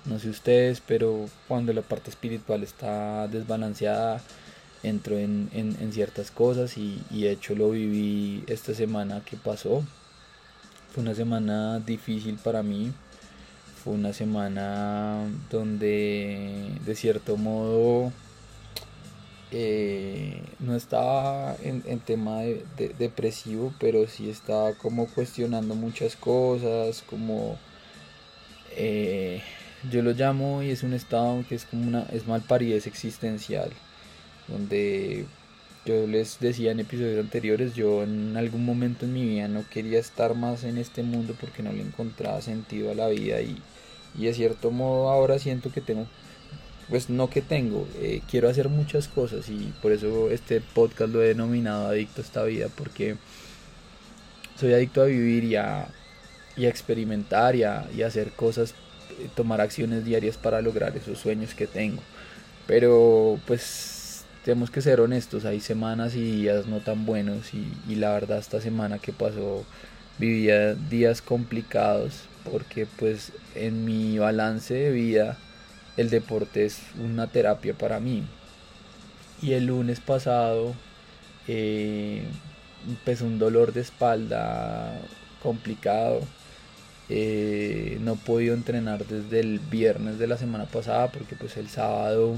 no 0.05 0.19
sé 0.19 0.29
ustedes, 0.29 0.83
pero 0.87 1.27
cuando 1.49 1.73
la 1.73 1.81
parte 1.81 2.11
espiritual 2.11 2.63
está 2.63 3.27
desbalanceada, 3.29 4.21
entro 4.83 5.19
en, 5.19 5.49
ciertas 5.93 6.31
cosas 6.31 6.77
y, 6.77 7.03
y 7.11 7.23
de 7.23 7.33
hecho 7.33 7.55
lo 7.55 7.71
viví 7.71 8.45
esta 8.47 8.75
semana 8.75 9.23
que 9.25 9.39
pasó 9.39 9.83
fue 10.97 11.03
una 11.03 11.15
semana 11.15 11.79
difícil 11.81 12.39
para 12.43 12.63
mí. 12.63 12.91
Fue 13.85 13.93
una 13.93 14.15
semana 14.15 15.27
donde 15.51 16.73
de 16.87 16.95
cierto 16.95 17.37
modo 17.37 18.15
eh, 19.51 20.43
no 20.59 20.75
estaba 20.75 21.55
en, 21.63 22.01
tema 22.01 22.41
de, 22.41 22.95
depresivo, 22.99 23.75
pero 23.79 24.07
sí 24.07 24.31
estaba 24.31 24.73
como 24.73 25.07
cuestionando 25.07 25.75
muchas 25.75 26.17
cosas, 26.17 27.03
como 27.03 27.59
eh, 28.75 29.43
yo 29.91 30.03
lo 30.03 30.13
llamo 30.13 30.63
y 30.63 30.71
es 30.71 30.83
un 30.83 30.95
estado 30.95 31.45
que 31.47 31.57
es 31.57 31.67
como 31.67 31.87
una, 31.87 32.05
es 32.05 32.27
malparidez 32.27 32.87
existencial, 32.87 33.71
donde 34.49 35.27
yo 35.87 36.07
les 36.07 36.39
decía 36.41 36.73
en 36.73 36.81
episodios 36.81 37.21
anteriores, 37.21 37.75
yo 37.75 38.03
en 38.03 38.37
algún 38.37 38.65
momento 38.65 39.05
en 39.05 39.13
mi 39.13 39.25
vida 39.25 39.49
no 39.49 39.65
quería 39.71 40.01
estar 40.01 40.35
más 40.35 40.65
en 40.65 40.79
este 40.79 41.03
mundo 41.03 41.35
porque 41.41 41.63
no 41.63 41.73
le 41.73 41.83
encontraba 41.83 42.43
sentido 42.43 42.91
a 42.91 42.95
la 42.95 43.09
vida 43.09 43.41
y, 43.41 43.63
de 44.15 44.35
cierto 44.35 44.71
modo 44.71 45.11
ahora 45.11 45.39
siento 45.39 45.71
que 45.71 45.81
tengo, 45.81 46.07
pues 46.91 47.09
no 47.09 47.31
que 47.31 47.41
tengo, 47.41 47.87
eh, 48.01 48.21
quiero 48.29 48.49
hacer 48.49 48.69
muchas 48.69 49.07
cosas 49.07 49.49
y 49.49 49.73
por 49.81 49.93
eso 49.93 50.31
este 50.31 50.61
podcast 50.61 51.13
lo 51.13 51.23
he 51.23 51.29
denominado 51.29 51.87
Adicto 51.87 52.21
a 52.21 52.25
esta 52.25 52.43
vida 52.45 52.69
porque 52.77 53.17
soy 54.59 54.73
adicto 54.73 55.03
a 55.03 55.07
vivir 55.07 55.45
y 55.45 55.57
a, 55.57 55.89
experimentar 56.57 57.55
y 57.55 57.63
a, 57.63 57.87
y 57.95 58.03
a 58.03 58.09
hacer 58.09 58.33
cosas, 58.33 58.73
eh, 59.21 59.29
tomar 59.37 59.61
acciones 59.61 60.05
diarias 60.05 60.37
para 60.37 60.63
lograr 60.63 60.97
esos 60.97 61.19
sueños 61.19 61.55
que 61.55 61.67
tengo. 61.67 62.03
Pero 62.67 63.39
pues 63.47 63.96
tenemos 64.47 64.71
que 64.71 64.81
ser 64.81 65.01
honestos, 65.01 65.45
hay 65.45 65.59
semanas 65.59 66.15
y 66.15 66.21
días 66.21 66.69
no 66.69 66.79
tan 66.79 67.05
buenos 67.05 67.53
y, 67.53 67.97
la 67.97 68.13
verdad 68.13 68.39
esta 68.39 68.61
semana 68.61 69.01
que 69.01 69.13
pasó 69.13 69.65
vivía 70.19 70.75
días 70.75 71.21
complicados 71.21 72.21
porque 72.49 72.87
pues 72.87 73.33
en 73.57 73.85
mi 73.85 74.21
balance 74.21 74.73
de 74.73 74.93
vida 74.93 75.37
el 75.97 76.11
deporte 76.11 76.65
es 76.65 76.79
una 77.05 77.27
terapia 77.27 77.75
para 77.75 77.99
mí. 77.99 78.23
Y 79.43 79.55
el 79.55 79.67
lunes 79.67 79.99
pasado 79.99 80.75
eh, 81.49 82.23
empezó 82.87 83.25
un 83.25 83.41
dolor 83.41 83.73
de 83.73 83.81
espalda 83.81 84.97
complicado. 85.43 86.21
Eh, 87.09 87.99
no 88.01 88.13
he 88.13 88.17
podido 88.17 88.55
entrenar 88.55 89.07
desde 89.07 89.41
el 89.41 89.59
viernes 89.59 90.21
de 90.21 90.29
la 90.29 90.37
semana 90.37 90.67
pasada 90.67 91.09
porque 91.11 91.35
pues 91.35 91.57
el 91.57 91.69
sábado 91.69 92.37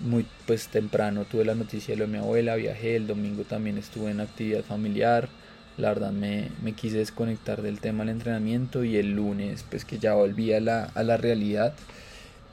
muy 0.00 0.26
pues 0.46 0.68
temprano 0.68 1.24
tuve 1.24 1.44
la 1.44 1.54
noticia 1.54 1.96
de 1.96 2.06
mi 2.06 2.18
abuela, 2.18 2.56
viajé, 2.56 2.96
el 2.96 3.06
domingo 3.06 3.44
también 3.44 3.78
estuve 3.78 4.10
en 4.10 4.20
actividad 4.20 4.64
familiar, 4.64 5.28
la 5.76 5.88
verdad 5.88 6.12
me, 6.12 6.50
quise 6.74 6.98
desconectar 6.98 7.62
del 7.62 7.80
tema 7.80 8.04
del 8.04 8.14
entrenamiento 8.14 8.84
y 8.84 8.96
el 8.96 9.12
lunes 9.12 9.64
pues 9.68 9.84
que 9.84 9.98
ya 9.98 10.14
volví 10.14 10.52
a 10.52 10.60
la, 10.60 10.84
a 10.94 11.02
la 11.02 11.16
realidad 11.16 11.74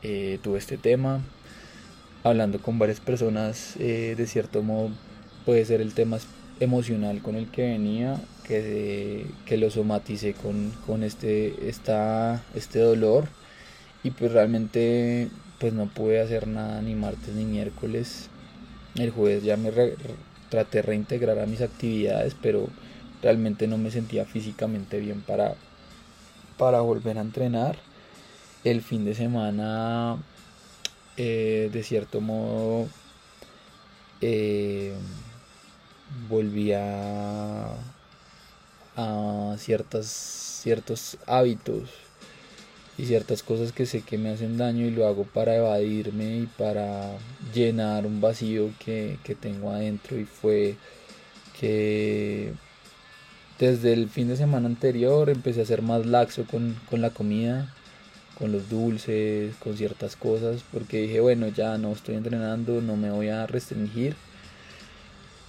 eh, 0.03 0.39
tuve 0.41 0.59
este 0.59 0.77
tema, 0.77 1.21
hablando 2.23 2.59
con 2.61 2.79
varias 2.79 2.99
personas 2.99 3.75
eh, 3.79 4.15
de 4.17 4.27
cierto 4.27 4.61
modo 4.61 4.91
puede 5.45 5.65
ser 5.65 5.81
el 5.81 5.93
tema 5.93 6.19
emocional 6.59 7.21
con 7.21 7.35
el 7.35 7.49
que 7.49 7.63
venía, 7.63 8.19
que, 8.43 9.25
que 9.45 9.57
lo 9.57 9.69
somaticé 9.69 10.33
con, 10.33 10.71
con 10.85 11.03
este, 11.03 11.69
esta, 11.69 12.43
este 12.55 12.79
dolor. 12.79 13.27
Y 14.03 14.11
pues 14.11 14.31
realmente 14.31 15.29
pues 15.59 15.73
no 15.73 15.87
pude 15.87 16.21
hacer 16.21 16.47
nada 16.47 16.81
ni 16.81 16.95
martes 16.95 17.33
ni 17.33 17.45
miércoles. 17.45 18.29
El 18.95 19.11
jueves 19.11 19.43
ya 19.43 19.57
me 19.57 19.71
traté 20.49 20.77
de 20.77 20.81
reintegrar 20.81 21.39
a 21.39 21.45
mis 21.45 21.61
actividades, 21.61 22.35
pero 22.41 22.67
realmente 23.21 23.67
no 23.67 23.77
me 23.77 23.91
sentía 23.91 24.25
físicamente 24.25 24.99
bien 24.99 25.21
para, 25.21 25.55
para 26.57 26.81
volver 26.81 27.17
a 27.17 27.21
entrenar. 27.21 27.77
El 28.63 28.81
fin 28.81 29.05
de 29.05 29.15
semana, 29.15 30.17
eh, 31.15 31.69
de 31.71 31.83
cierto 31.83 32.21
modo, 32.21 32.87
eh, 34.21 34.93
volví 36.29 36.73
a, 36.73 37.67
a 38.95 39.55
ciertas, 39.57 40.07
ciertos 40.07 41.17
hábitos 41.27 42.06
y 42.97 43.05
ciertas 43.05 43.43
cosas 43.43 43.71
que 43.71 43.85
sé 43.85 44.01
que 44.01 44.17
me 44.17 44.29
hacen 44.29 44.57
daño 44.57 44.85
y 44.85 44.91
lo 44.91 45.05
hago 45.05 45.23
para 45.23 45.55
evadirme 45.55 46.39
y 46.39 46.45
para 46.57 47.11
llenar 47.53 48.05
un 48.05 48.21
vacío 48.21 48.71
que, 48.83 49.17
tengo 49.39 49.71
adentro. 49.71 50.17
Y 50.19 50.25
fue 50.25 50.75
que 51.59 52.53
desde 53.59 53.93
el 53.93 54.09
fin 54.09 54.27
de 54.27 54.37
semana 54.37 54.67
anterior 54.67 55.29
empecé 55.29 55.61
a 55.61 55.65
ser 55.65 55.81
más 55.83 56.05
laxo 56.05 56.45
con, 56.49 56.75
con 56.89 57.01
la 57.01 57.11
comida, 57.11 57.71
con 58.37 58.51
los 58.51 58.69
dulces, 58.69 59.55
con 59.57 59.77
ciertas 59.77 60.15
cosas, 60.15 60.63
porque 60.71 61.01
dije, 61.01 61.19
bueno, 61.19 61.47
ya 61.49 61.77
no 61.77 61.91
estoy 61.91 62.15
entrenando, 62.15 62.81
no 62.81 62.95
me 62.97 63.11
voy 63.11 63.29
a 63.29 63.45
restringir. 63.45 64.15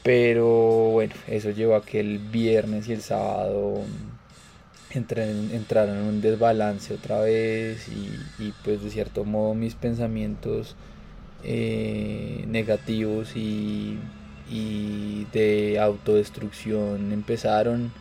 Pero 0.03 0.91
bueno, 0.93 1.15
eso 1.27 1.51
llevó 1.51 1.77
a 1.77 1.85
que 1.85 2.01
el 2.01 2.19
viernes 2.19 2.89
y 2.89 2.93
el 2.93 3.03
sábado 3.03 3.83
entraron 4.91 5.97
en 5.97 6.05
un 6.05 6.21
desbalance 6.21 6.95
otra 6.95 7.21
vez 7.21 7.89
y, 7.89 8.53
pues 8.65 8.83
de 8.83 8.91
cierto 8.91 9.25
modo 9.25 9.55
mis 9.55 9.75
pensamientos 9.75 10.77
eh, 11.45 12.45
negativos 12.49 13.37
y, 13.37 13.99
de 15.33 15.79
autodestrucción 15.81 17.13
empezaron. 17.13 17.93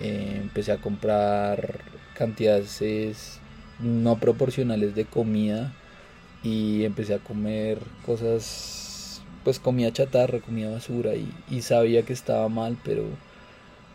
Eh, 0.00 0.40
empecé 0.42 0.72
a 0.72 0.78
comprar 0.78 1.80
cantidades 2.16 3.40
no 3.78 4.18
proporcionales 4.18 4.94
de 4.96 5.04
comida 5.04 5.72
y 6.42 6.84
empecé 6.84 7.14
a 7.14 7.18
comer 7.18 7.78
cosas, 8.04 9.22
pues 9.44 9.58
comida 9.60 9.92
chatarra, 9.92 10.40
comida 10.40 10.70
basura 10.70 11.12
y, 11.14 11.62
sabía 11.62 12.02
que 12.02 12.12
estaba 12.12 12.48
mal, 12.48 12.76
pero, 12.84 13.04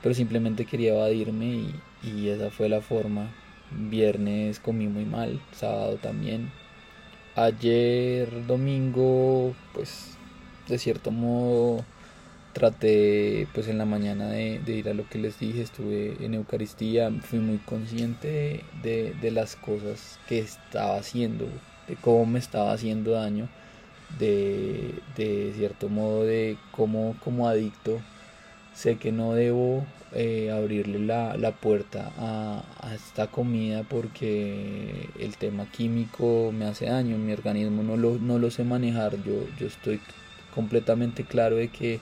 pero 0.02 0.16
simplemente 0.16 0.66
quería 0.66 0.94
evadirme 0.94 1.46
y, 1.46 1.76
y 2.04 2.30
esa 2.30 2.50
fue 2.50 2.70
la 2.70 2.82
forma. 2.82 3.30
Viernes 3.72 4.60
comí 4.60 4.88
muy 4.88 5.06
mal, 5.06 5.40
sábado 5.52 5.98
también. 5.98 6.52
Ayer 7.36 8.46
domingo, 8.48 9.54
pues 9.74 10.18
de 10.68 10.78
cierto 10.78 11.12
modo 11.12 11.84
traté 12.54 13.48
pues 13.54 13.68
en 13.68 13.78
la 13.78 13.86
mañana 13.86 14.30
de, 14.30 14.62
ir 14.68 14.90
a 14.90 14.94
lo 14.94 15.08
que 15.08 15.20
les 15.20 15.40
dije, 15.40 15.62
estuve 15.62 16.18
en 16.20 16.34
Eucaristía, 16.34 17.12
fui 17.22 17.40
muy 17.40 17.58
consciente 17.58 18.64
de, 18.84 19.32
las 19.32 19.56
cosas 19.56 20.20
que 20.28 20.40
estaba 20.40 20.98
haciendo, 20.98 21.46
de 21.88 21.96
cómo 21.96 22.26
me 22.26 22.40
estaba 22.40 22.74
haciendo 22.74 23.12
daño, 23.12 23.48
de, 24.18 24.96
de 25.16 25.54
cierto 25.56 25.90
modo 25.90 26.24
de 26.24 26.58
cómo 26.72 27.16
como 27.24 27.48
adicto 27.48 28.02
sé 28.74 28.98
que 28.98 29.12
no 29.12 29.34
debo 29.34 29.86
eh, 30.14 30.52
abrirle 30.52 31.00
la, 31.00 31.52
puerta 31.52 32.12
a, 32.18 32.64
esta 32.96 33.28
comida 33.28 33.84
porque 33.84 35.10
el 35.20 35.38
tema 35.38 35.70
químico 35.72 36.52
me 36.52 36.66
hace 36.66 36.86
daño, 36.86 37.18
mi 37.18 37.34
organismo 37.34 37.84
no 37.84 37.98
lo, 37.98 38.18
no 38.18 38.40
lo 38.40 38.52
sé 38.52 38.64
manejar, 38.64 39.22
yo, 39.24 39.46
yo 39.60 39.68
estoy 39.68 40.00
completamente 40.54 41.24
claro 41.24 41.58
de 41.58 41.70
que 41.70 42.00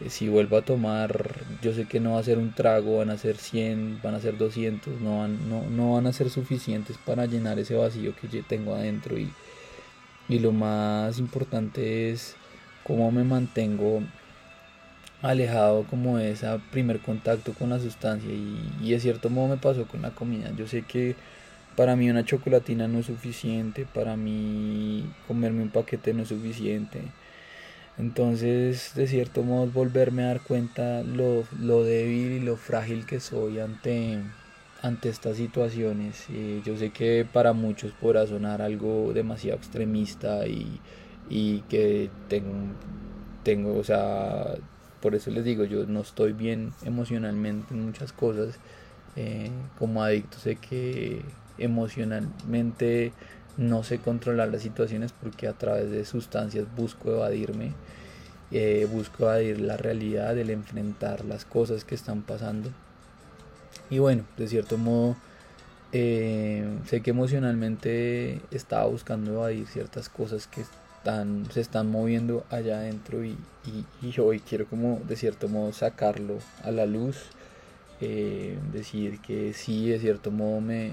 eh, 0.00 0.10
si 0.10 0.28
vuelvo 0.28 0.56
a 0.58 0.62
tomar, 0.62 1.34
yo 1.62 1.72
sé 1.72 1.86
que 1.86 2.00
no 2.00 2.14
va 2.14 2.20
a 2.20 2.24
ser 2.24 2.38
un 2.38 2.52
trago, 2.52 2.98
van 2.98 3.10
a 3.10 3.18
ser 3.18 3.36
100, 3.36 4.00
van 4.02 4.14
a 4.14 4.20
ser 4.20 4.36
200, 4.36 5.00
no 5.00 5.20
van, 5.20 5.48
no, 5.48 5.62
no 5.70 5.94
van 5.94 6.06
a 6.06 6.12
ser 6.12 6.30
suficientes 6.30 6.98
para 6.98 7.26
llenar 7.26 7.58
ese 7.58 7.74
vacío 7.76 8.14
que 8.20 8.28
yo 8.28 8.44
tengo 8.46 8.74
adentro. 8.74 9.18
Y, 9.18 9.30
y 10.28 10.38
lo 10.38 10.52
más 10.52 11.18
importante 11.18 12.10
es 12.10 12.36
cómo 12.84 13.10
me 13.10 13.24
mantengo 13.24 14.02
alejado 15.22 15.84
como 15.84 16.18
de 16.18 16.32
ese 16.32 16.46
primer 16.70 17.00
contacto 17.00 17.54
con 17.54 17.70
la 17.70 17.80
sustancia 17.80 18.30
y, 18.30 18.90
de 18.90 19.00
cierto 19.00 19.30
modo 19.30 19.48
me 19.48 19.56
pasó 19.56 19.86
con 19.86 20.02
la 20.02 20.10
comida. 20.10 20.50
Yo 20.56 20.66
sé 20.66 20.82
que 20.82 21.16
para 21.76 21.96
mí 21.96 22.10
una 22.10 22.24
chocolatina 22.24 22.88
no 22.88 23.00
es 23.00 23.06
suficiente, 23.06 23.86
para 23.86 24.16
mí 24.16 25.04
comerme 25.28 25.62
un 25.62 25.70
paquete 25.70 26.14
no 26.14 26.22
es 26.22 26.28
suficiente. 26.28 27.02
Entonces, 27.98 28.92
de 28.94 29.06
cierto 29.06 29.42
modo, 29.42 29.66
volverme 29.70 30.24
a 30.24 30.26
dar 30.28 30.42
cuenta 30.42 31.02
lo, 31.02 31.44
lo 31.58 31.82
débil 31.82 32.32
y 32.32 32.40
lo 32.40 32.56
frágil 32.56 33.06
que 33.06 33.20
soy 33.20 33.58
ante, 33.58 34.18
ante 34.82 35.08
estas 35.08 35.36
situaciones. 35.38 36.28
y 36.28 36.62
yo 36.62 36.76
sé 36.76 36.90
que 36.90 37.26
para 37.30 37.52
muchos 37.54 37.92
podrá 37.92 38.26
sonar 38.26 38.60
algo 38.62 39.12
demasiado 39.14 39.56
extremista 39.58 40.46
y, 40.46 40.80
y 41.30 41.60
que 41.62 42.10
tengo, 42.28 42.52
tengo, 43.42 43.78
o 43.78 43.84
sea, 43.84 44.56
por 45.06 45.14
eso 45.14 45.30
les 45.30 45.44
digo, 45.44 45.62
yo 45.62 45.86
no 45.86 46.00
estoy 46.00 46.32
bien 46.32 46.72
emocionalmente 46.82 47.72
en 47.72 47.86
muchas 47.86 48.12
cosas. 48.12 48.58
Eh, 49.14 49.52
como 49.78 50.02
adicto 50.02 50.36
sé 50.36 50.56
que 50.56 51.22
emocionalmente 51.58 53.12
no 53.56 53.84
sé 53.84 54.00
controlar 54.00 54.48
las 54.48 54.62
situaciones 54.62 55.12
porque 55.12 55.46
a 55.46 55.52
través 55.52 55.92
de 55.92 56.04
sustancias 56.04 56.66
busco 56.76 57.12
evadirme, 57.12 57.70
eh, 58.50 58.88
busco 58.90 59.22
evadir 59.22 59.60
la 59.60 59.76
realidad, 59.76 60.36
el 60.36 60.50
enfrentar 60.50 61.24
las 61.24 61.44
cosas 61.44 61.84
que 61.84 61.94
están 61.94 62.22
pasando. 62.22 62.70
Y 63.90 64.00
bueno, 64.00 64.24
de 64.36 64.48
cierto 64.48 64.76
modo, 64.76 65.14
eh, 65.92 66.66
sé 66.86 67.00
que 67.00 67.10
emocionalmente 67.10 68.40
estaba 68.50 68.86
buscando 68.86 69.34
evadir 69.34 69.68
ciertas 69.68 70.08
cosas 70.08 70.48
que 70.48 70.64
se 71.50 71.60
están 71.60 71.88
moviendo 71.90 72.44
allá 72.50 72.78
adentro 72.78 73.24
y, 73.24 73.36
hoy 74.18 74.40
quiero 74.40 74.66
como 74.66 75.00
de 75.06 75.16
cierto 75.16 75.48
modo 75.48 75.72
sacarlo 75.72 76.38
a 76.64 76.70
la 76.70 76.86
luz, 76.86 77.16
eh, 78.00 78.58
decir 78.72 79.20
que 79.20 79.52
sí, 79.52 79.88
de 79.88 80.00
cierto 80.00 80.30
modo 80.32 80.60
me, 80.60 80.92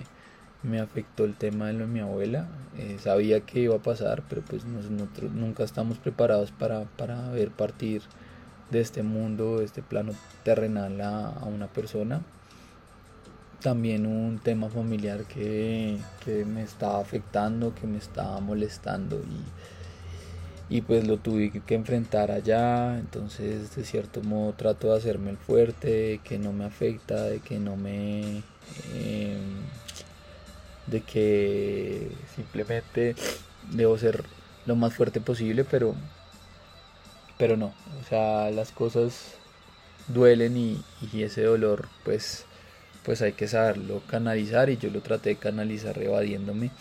me 0.61 0.79
afectó 0.79 1.25
el 1.25 1.35
tema 1.35 1.67
de 1.67 1.73
lo 1.73 1.79
de 1.79 1.87
mi 1.87 1.99
abuela, 1.99 2.47
eh, 2.77 2.97
sabía 2.99 3.41
que 3.41 3.61
iba 3.61 3.75
a 3.75 3.81
pasar, 3.81 4.23
pero 4.29 4.43
pues 4.43 4.65
nosotros 4.65 5.31
nunca 5.31 5.63
estamos 5.63 5.97
preparados 5.97 6.51
para, 6.51 6.83
para 6.83 7.29
ver 7.31 7.49
partir 7.49 8.03
de 8.69 8.81
este 8.81 9.01
mundo, 9.01 9.59
de 9.59 9.65
este 9.65 9.81
plano 9.81 10.13
terrenal 10.43 11.01
a, 11.01 11.29
una 11.45 11.67
persona. 11.67 12.21
También 13.61 14.05
un 14.05 14.39
tema 14.39 14.69
familiar 14.69 15.23
que, 15.23 15.97
que, 16.23 16.45
me 16.45 16.63
estaba 16.63 16.99
afectando, 16.99 17.73
que 17.73 17.87
me 17.87 17.97
estaba 17.97 18.39
molestando 18.41 19.17
y 19.17 19.82
y 20.73 20.81
pues 20.81 21.05
lo 21.05 21.17
tuve 21.17 21.51
que 21.51 21.75
enfrentar 21.75 22.31
allá, 22.31 22.97
entonces 22.97 23.75
de 23.75 23.85
cierto 23.85 24.23
modo 24.23 24.53
trato 24.53 24.89
de 24.89 24.97
hacerme 24.97 25.29
el 25.29 25.37
fuerte, 25.37 25.87
de 25.87 26.17
que 26.23 26.39
no 26.39 26.51
me 26.51 26.65
afecta, 26.65 27.25
de 27.25 27.41
que 27.41 27.59
no 27.59 27.75
me... 27.77 28.41
Em, 28.95 29.61
de 30.87 31.01
que 31.01 32.09
simplemente 32.35 33.15
debo 33.71 33.99
ser 33.99 34.23
lo 34.65 34.75
más 34.75 34.95
fuerte 34.95 35.21
posible, 35.21 35.63
pero, 35.63 35.93
pero 37.37 37.55
no, 37.55 37.67
o 38.01 38.09
sea, 38.09 38.49
las 38.49 38.71
cosas 38.71 39.35
duelen 40.07 40.57
y, 40.57 40.83
y 41.13 41.21
ese 41.21 41.43
dolor 41.43 41.87
pues, 42.03 42.45
pues 43.05 43.21
hay 43.21 43.33
que 43.33 43.47
saberlo 43.47 44.01
canalizar 44.07 44.71
y 44.71 44.77
yo 44.77 44.89
lo 44.89 45.01
traté 45.01 45.29
de 45.29 45.35
canalizar 45.35 46.01
evadiéndome, 46.01 46.71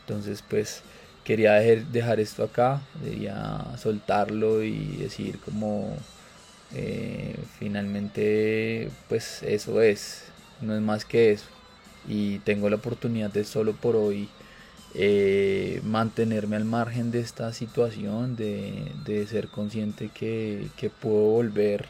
entonces 0.00 0.42
pues 0.48 0.82
quería 1.24 1.54
dejar 1.54 2.20
esto 2.20 2.44
acá, 2.44 2.82
quería 3.02 3.64
soltarlo 3.78 4.62
y 4.62 4.96
decir 4.96 5.38
como 5.40 5.96
eh, 6.74 7.36
finalmente 7.58 8.90
pues 9.08 9.42
eso 9.42 9.80
es, 9.82 10.24
no 10.60 10.74
es 10.74 10.82
más 10.82 11.04
que 11.04 11.32
eso. 11.32 11.46
Y 12.08 12.38
tengo 12.40 12.68
la 12.68 12.76
oportunidad 12.76 13.30
de 13.30 13.44
solo 13.44 13.74
por 13.74 13.94
hoy 13.96 14.28
eh, 14.94 15.80
mantenerme 15.84 16.56
al 16.56 16.64
margen 16.64 17.10
de 17.10 17.20
esta 17.20 17.52
situación, 17.52 18.36
de, 18.36 19.26
ser 19.28 19.48
consciente 19.48 20.10
que, 20.12 20.68
puedo 21.00 21.30
volver 21.30 21.88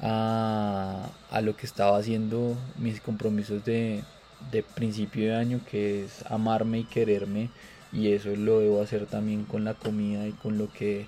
a, 0.00 1.10
a, 1.30 1.40
lo 1.40 1.56
que 1.56 1.66
estaba 1.66 1.98
haciendo 1.98 2.56
mis 2.76 3.00
compromisos 3.00 3.64
de, 3.64 4.04
de 4.52 4.62
principio 4.62 5.30
de 5.30 5.36
año, 5.36 5.60
que 5.70 6.04
es 6.04 6.24
amarme 6.30 6.80
y 6.80 6.84
quererme 6.84 7.50
y 7.92 8.12
eso 8.12 8.34
lo 8.36 8.60
debo 8.60 8.82
hacer 8.82 9.06
también 9.06 9.44
con 9.44 9.64
la 9.64 9.74
comida 9.74 10.26
y 10.26 10.32
con 10.32 10.58
lo 10.58 10.70
que 10.72 11.06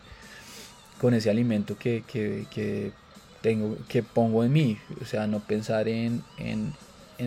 con 1.00 1.14
ese 1.14 1.30
alimento 1.30 1.78
que, 1.78 2.04
que, 2.06 2.92
tengo 3.40 3.76
que 3.88 4.02
pongo 4.02 4.44
en 4.44 4.52
mí. 4.52 4.78
O 5.00 5.04
sea 5.04 5.26
no 5.26 5.40
pensar 5.40 5.88
en, 5.88 6.22
en, 6.38 6.74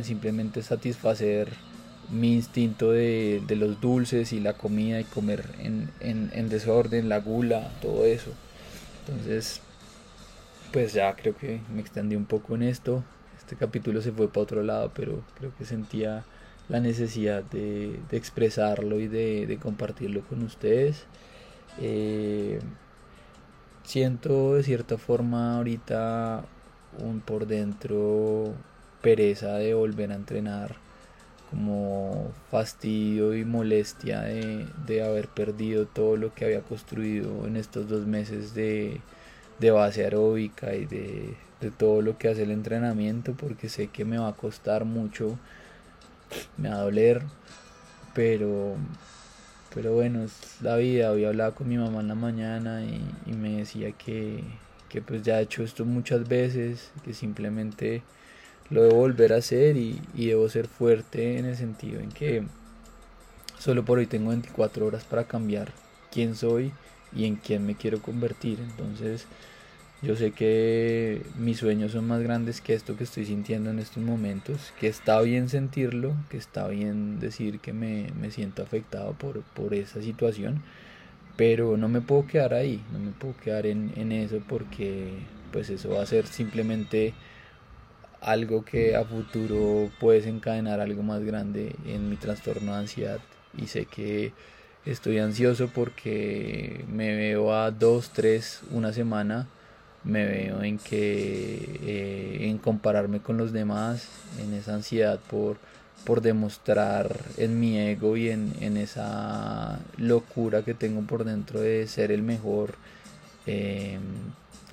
simplemente 0.04 0.62
satisfacer 0.62 1.50
mi 2.10 2.34
instinto 2.34 2.92
de, 2.92 3.42
los 3.50 3.80
dulces 3.82 4.34
y 4.34 4.40
la 4.40 4.54
comida 4.54 5.00
y 5.00 5.06
comer 5.06 5.46
en, 5.60 5.90
en, 6.00 6.50
desorden 6.50 7.10
la 7.10 7.20
gula 7.20 7.72
todo 7.82 8.06
eso. 8.06 8.32
Entonces 9.06 9.62
pues 10.72 10.94
ya 10.94 11.16
creo 11.16 11.36
que 11.36 11.60
me 11.74 11.82
extendí 11.82 12.16
un 12.16 12.26
poco 12.26 12.56
en 12.56 12.64
esto. 12.64 13.04
Este 13.38 13.56
capítulo 13.56 14.02
se 14.02 14.12
fue 14.12 14.28
para 14.28 14.44
otro 14.44 14.64
lado 14.64 14.92
pero 14.96 15.24
creo 15.38 15.52
que 15.58 15.66
sentía 15.66 16.26
la 16.70 16.80
necesidad 16.80 17.44
de, 17.44 18.00
expresarlo 18.12 19.00
y 19.00 19.08
de, 19.08 19.58
compartirlo 19.62 20.22
con 20.22 20.44
ustedes. 20.44 21.06
Eh, 21.80 22.60
siento 23.84 24.56
de 24.56 24.64
cierta 24.64 24.98
forma 24.98 25.58
ahorita 25.58 26.46
un 27.00 27.20
por 27.22 27.48
dentro 27.48 28.54
pereza 29.02 29.54
de 29.56 29.74
volver 29.74 30.12
a 30.12 30.16
entrenar, 30.16 30.76
como 31.50 32.32
fastidio 32.50 33.36
y 33.36 33.46
molestia 33.46 34.22
de, 34.22 35.04
haber 35.04 35.28
perdido 35.28 35.86
todo 35.86 36.18
lo 36.18 36.34
que 36.34 36.46
había 36.46 36.62
construido 36.62 37.46
en 37.46 37.58
estos 37.58 37.88
dos 37.90 38.06
meses 38.08 38.54
de, 38.56 39.02
base 39.72 40.04
aeróbica 40.04 40.76
y 40.76 40.86
de, 40.86 41.36
de 41.62 41.72
todo 41.72 42.02
lo 42.02 42.18
que 42.18 42.30
hace 42.30 42.44
el 42.44 42.52
entrenamiento, 42.52 43.34
porque 43.34 43.70
sé 43.70 43.88
que 43.88 44.06
me 44.06 44.18
va 44.18 44.30
a 44.30 44.34
costar 44.34 44.86
mucho 44.86 45.38
me 46.58 46.70
va 46.70 46.76
a 46.76 46.82
doler, 46.82 47.22
pero, 48.14 48.76
pero 49.74 49.94
bueno, 49.94 50.24
es 50.24 50.62
la 50.62 50.76
vida. 50.78 51.12
Hoy 51.12 51.26
hablaba 51.26 51.56
con 51.56 51.70
mi 51.70 51.78
mamá 51.78 52.02
en 52.02 52.08
la 52.08 52.16
mañana 52.16 52.84
y, 52.84 53.02
me 53.34 53.58
decía 53.58 53.92
que, 53.92 54.44
que 54.90 55.02
pues 55.02 55.24
ya 55.24 55.40
he 55.40 55.44
hecho 55.44 55.64
esto 55.64 55.86
muchas 55.86 56.28
veces, 56.28 56.92
que 57.04 57.14
simplemente 57.14 58.04
lo 58.70 58.84
debo 58.84 58.96
volver 58.96 59.34
a 59.34 59.38
hacer 59.38 59.78
y, 59.78 60.02
y 60.16 60.28
debo 60.28 60.48
ser 60.50 60.68
fuerte 60.68 61.38
en 61.38 61.46
el 61.46 61.56
sentido 61.56 62.00
en 62.00 62.10
que 62.10 62.44
solo 63.60 63.84
por 63.86 63.98
hoy 64.00 64.08
tengo 64.08 64.30
24 64.30 64.86
horas 64.86 65.04
para 65.04 65.26
cambiar 65.26 65.72
quién 66.12 66.36
soy 66.36 66.72
y 67.16 67.26
en 67.26 67.36
quién 67.36 67.66
me 67.66 67.76
quiero 67.76 68.02
convertir. 68.02 68.60
Entonces 68.60 69.26
yo 70.04 70.18
sé 70.18 70.32
que 70.32 71.22
mis 71.38 71.60
sueños 71.60 71.94
son 71.94 72.06
más 72.08 72.22
grandes 72.22 72.60
que 72.60 72.74
esto 72.74 72.98
que 72.98 73.06
estoy 73.06 73.26
sintiendo 73.26 73.70
en 73.70 73.80
estos 73.80 74.04
momentos, 74.04 74.74
que 74.78 74.88
está 74.88 75.22
bien 75.22 75.48
sentirlo, 75.48 76.14
que 76.30 76.36
está 76.36 76.68
bien 76.68 77.22
decir 77.22 77.60
que 77.60 77.72
me, 77.72 78.12
siento 78.30 78.64
afectado 78.64 79.14
por, 79.14 79.42
por, 79.42 79.74
esa 79.74 80.02
situación, 80.02 80.62
pero 81.38 81.78
no 81.78 81.88
me 81.88 82.02
puedo 82.02 82.28
quedar 82.28 82.54
ahí, 82.54 82.82
no 82.92 83.00
me 83.00 83.12
puedo 83.12 83.38
quedar 83.38 83.66
en, 83.66 83.94
en 83.96 84.12
eso 84.12 84.42
porque 84.48 85.14
pues 85.54 85.70
eso 85.70 85.92
va 85.92 86.04
a 86.04 86.06
ser 86.06 86.28
simplemente 86.28 87.14
algo 88.20 88.66
que 88.66 88.98
a 88.98 89.06
futuro 89.06 89.90
puede 90.02 90.20
desencadenar 90.20 90.82
algo 90.82 91.02
más 91.02 91.24
grande 91.24 91.76
en 91.86 92.10
mi 92.10 92.18
trastorno 92.18 92.74
de 92.74 92.80
ansiedad. 92.80 93.20
Y 93.58 93.68
sé 93.68 93.86
que 93.86 94.34
estoy 94.86 95.20
ansioso 95.20 95.70
porque 95.74 96.84
me 96.92 97.16
veo 97.16 97.54
a 97.54 97.72
dos, 97.72 98.10
tres, 98.12 98.64
una 98.72 98.92
semana 98.92 99.48
me 100.04 100.26
veo 100.26 100.64
en 100.64 100.78
que 100.78 101.80
eh, 101.84 102.38
en 102.50 102.58
compararme 102.58 103.20
con 103.20 103.38
los 103.38 103.54
demás, 103.54 104.08
en 104.42 104.54
esa 104.54 104.76
ansiedad 104.76 105.20
por, 105.30 105.58
por 106.06 106.22
demostrar 106.22 107.18
en 107.38 107.60
mi 107.60 107.78
ego 107.80 108.18
y 108.18 108.30
en, 108.30 108.54
en, 108.60 108.78
esa 108.78 109.80
locura 109.98 110.64
que 110.64 110.74
tengo 110.74 111.02
por 111.02 111.24
dentro 111.24 111.62
de 111.62 111.88
ser 111.88 112.12
el 112.12 112.22
mejor. 112.24 112.76
Em, 113.46 114.02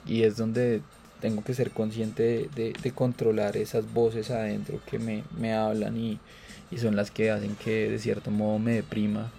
y 0.07 0.23
es 0.23 0.37
donde 0.37 0.81
tengo 1.21 1.45
que 1.45 1.55
ser 1.55 1.71
consciente 1.71 2.49
de, 2.55 2.73
de, 2.83 2.93
controlar 2.93 3.57
esas 3.57 3.93
voces 3.93 4.31
adentro 4.31 4.81
que 4.89 4.99
me, 4.99 5.25
me 5.39 5.55
hablan 5.55 5.97
y, 5.97 6.19
y 6.71 6.79
son 6.79 6.97
las 6.97 7.11
que 7.11 7.31
hacen 7.31 7.57
que 7.57 7.91
de 7.91 7.99
cierto 7.99 8.31
modo 8.31 8.59
me 8.59 8.75
deprima 8.75 9.31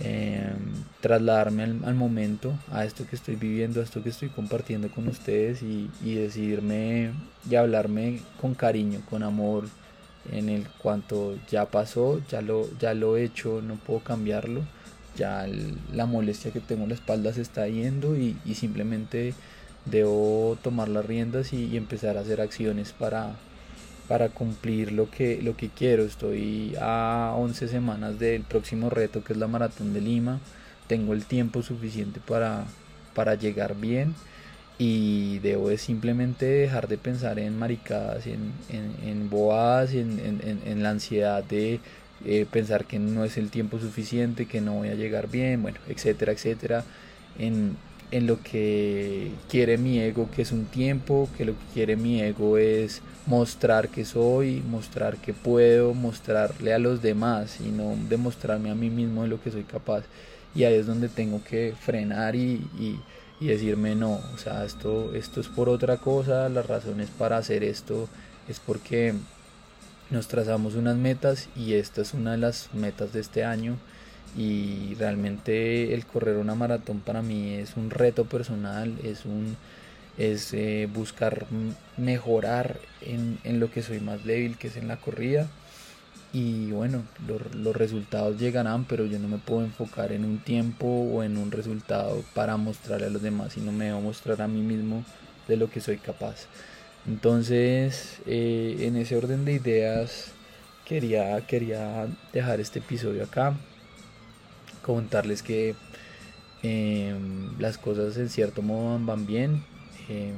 eh, 0.00 0.52
trasladarme 1.00 1.62
al, 1.62 1.94
momento, 1.94 2.54
a 2.72 2.84
esto 2.84 3.06
que 3.08 3.16
estoy 3.16 3.36
viviendo, 3.36 3.80
a 3.80 3.84
esto 3.84 4.02
que 4.02 4.08
estoy 4.08 4.30
compartiendo 4.30 4.90
con 4.90 5.08
ustedes 5.08 5.62
y, 5.62 5.90
decidirme 6.02 7.12
y 7.48 7.54
hablarme 7.54 8.20
con 8.40 8.54
cariño, 8.54 9.02
con 9.08 9.22
amor, 9.22 9.64
en 10.32 10.48
el 10.48 10.66
cuanto 10.82 11.36
ya 11.50 11.66
pasó, 11.66 12.20
ya 12.28 12.42
lo, 12.42 12.68
ya 12.78 12.94
lo 12.94 13.16
he 13.16 13.24
hecho, 13.24 13.62
no 13.62 13.76
puedo 13.76 14.00
cambiarlo, 14.00 14.62
ya 15.16 15.46
la 15.92 16.06
molestia 16.06 16.50
que 16.50 16.60
tengo 16.60 16.84
en 16.84 16.90
la 16.90 16.94
espalda 16.94 17.32
se 17.32 17.42
está 17.42 17.66
yendo 17.68 18.16
y 18.16 18.36
simplemente 18.54 19.34
debo 19.84 20.58
tomar 20.62 20.88
las 20.88 21.04
riendas 21.04 21.52
y 21.52 21.76
empezar 21.76 22.16
a 22.16 22.20
hacer 22.20 22.40
acciones 22.40 22.92
para, 22.92 23.34
para 24.10 24.28
cumplir 24.28 24.90
lo 24.90 25.08
que, 25.08 25.40
lo 25.40 25.56
que 25.56 25.68
quiero. 25.68 26.02
Estoy 26.02 26.74
a 26.80 27.32
11 27.36 27.68
semanas 27.68 28.18
del 28.18 28.42
próximo 28.42 28.90
reto 28.90 29.22
que 29.22 29.34
es 29.34 29.38
la 29.38 29.46
Maratón 29.46 29.94
de 29.94 30.00
Lima. 30.00 30.40
Tengo 30.88 31.12
el 31.12 31.26
tiempo 31.26 31.62
suficiente 31.62 32.18
para, 32.18 32.64
para 33.14 33.36
llegar 33.36 33.76
bien 33.76 34.16
y 34.78 35.38
debo 35.38 35.68
de 35.68 35.78
simplemente 35.78 36.44
dejar 36.44 36.88
de 36.88 36.98
pensar 36.98 37.38
en 37.38 37.56
maricadas, 37.56 38.26
en, 38.26 38.50
en, 38.68 38.96
en 39.08 39.30
boadas, 39.30 39.94
en, 39.94 40.18
en, 40.18 40.60
en, 40.66 40.82
la 40.82 40.90
ansiedad 40.90 41.44
de 41.44 41.78
eh, 42.24 42.46
pensar 42.50 42.86
que 42.86 42.98
no 42.98 43.22
es 43.24 43.36
el 43.36 43.48
tiempo 43.50 43.78
suficiente, 43.78 44.46
que 44.46 44.60
no 44.60 44.72
voy 44.72 44.88
a 44.88 44.94
llegar 44.94 45.28
bien, 45.30 45.62
bueno, 45.62 45.78
etcétera, 45.88 46.32
etcétera. 46.32 46.84
En, 47.38 47.76
en 48.10 48.26
lo 48.26 48.42
que 48.42 49.30
quiere 49.48 49.78
mi 49.78 50.00
ego, 50.00 50.28
que 50.34 50.42
es 50.42 50.52
un 50.52 50.66
tiempo, 50.66 51.28
que 51.36 51.44
lo 51.44 51.52
que 51.52 51.64
quiere 51.74 51.96
mi 51.96 52.20
ego 52.20 52.58
es 52.58 53.02
mostrar 53.26 53.88
que 53.88 54.04
soy, 54.04 54.62
mostrar 54.68 55.16
que 55.18 55.32
puedo, 55.32 55.94
mostrarle 55.94 56.74
a 56.74 56.78
los 56.78 57.02
demás 57.02 57.58
y 57.60 57.70
no 57.70 57.96
demostrarme 58.08 58.70
a 58.70 58.74
mí 58.74 58.90
mismo 58.90 59.22
de 59.22 59.28
lo 59.28 59.40
que 59.40 59.50
soy 59.50 59.62
capaz. 59.62 60.04
Y 60.54 60.64
ahí 60.64 60.74
es 60.74 60.86
donde 60.86 61.08
tengo 61.08 61.42
que 61.44 61.74
frenar 61.78 62.34
y, 62.34 62.66
y, 62.78 62.98
decirme 63.46 63.94
no, 63.94 64.20
o 64.34 64.38
sea, 64.38 64.64
esto, 64.64 65.14
esto 65.14 65.40
es 65.40 65.48
por 65.48 65.70
otra 65.70 65.96
cosa, 65.96 66.48
las 66.50 66.66
razones 66.66 67.08
para 67.08 67.38
hacer 67.38 67.64
esto 67.64 68.06
es 68.48 68.60
porque 68.60 69.14
nos 70.10 70.28
trazamos 70.28 70.74
unas 70.74 70.96
metas 70.96 71.48
y 71.56 71.74
esta 71.74 72.02
es 72.02 72.12
una 72.12 72.32
de 72.32 72.38
las 72.38 72.68
metas 72.74 73.14
de 73.14 73.20
este 73.20 73.44
año 73.44 73.78
y 74.36 74.94
realmente 74.98 75.94
el 75.94 76.06
correr 76.06 76.36
una 76.36 76.54
maratón 76.54 77.00
para 77.00 77.22
mí 77.22 77.54
es 77.54 77.76
un 77.76 77.90
reto 77.90 78.24
personal, 78.24 78.96
es 79.02 79.24
un 79.24 79.56
es 80.18 80.52
eh, 80.52 80.88
buscar 80.92 81.46
mejorar 81.96 82.78
en, 83.00 83.38
en, 83.44 83.58
lo 83.58 83.70
que 83.70 83.82
soy 83.82 84.00
más 84.00 84.24
débil, 84.24 84.58
que 84.58 84.68
es 84.68 84.76
en 84.76 84.86
la 84.86 84.98
corrida. 84.98 85.48
Y 86.32 86.70
bueno, 86.72 87.02
los, 87.26 87.54
los 87.54 87.74
resultados 87.74 88.38
llegarán, 88.38 88.84
pero 88.84 89.06
yo 89.06 89.18
no 89.18 89.28
me 89.28 89.38
puedo 89.38 89.64
enfocar 89.64 90.12
en 90.12 90.24
un 90.24 90.38
tiempo 90.38 90.86
o 90.86 91.22
en 91.22 91.38
un 91.38 91.50
resultado 91.50 92.22
para 92.34 92.56
mostrarle 92.58 93.06
a 93.06 93.10
los 93.10 93.22
demás, 93.22 93.54
sino 93.54 93.72
me 93.72 93.86
debo 93.86 94.00
mostrar 94.02 94.42
a 94.42 94.48
mí 94.48 94.60
mismo 94.60 95.04
de 95.48 95.56
lo 95.56 95.70
que 95.70 95.80
soy 95.80 95.96
capaz. 95.96 96.46
Entonces, 97.06 98.18
eh, 98.26 98.76
en 98.80 98.96
ese 98.96 99.16
orden 99.16 99.44
de 99.44 99.54
ideas, 99.54 100.32
quería, 100.84 101.40
quería 101.46 102.08
dejar 102.32 102.60
este 102.60 102.80
episodio 102.80 103.24
acá 103.24 103.54
contarles 104.94 105.42
que 105.42 105.74
em, 106.62 107.58
las 107.58 107.78
cosas 107.78 108.16
en 108.16 108.28
cierto 108.28 108.62
modo 108.62 108.98
van 109.04 109.26
bien. 109.26 109.62
Em, 110.08 110.34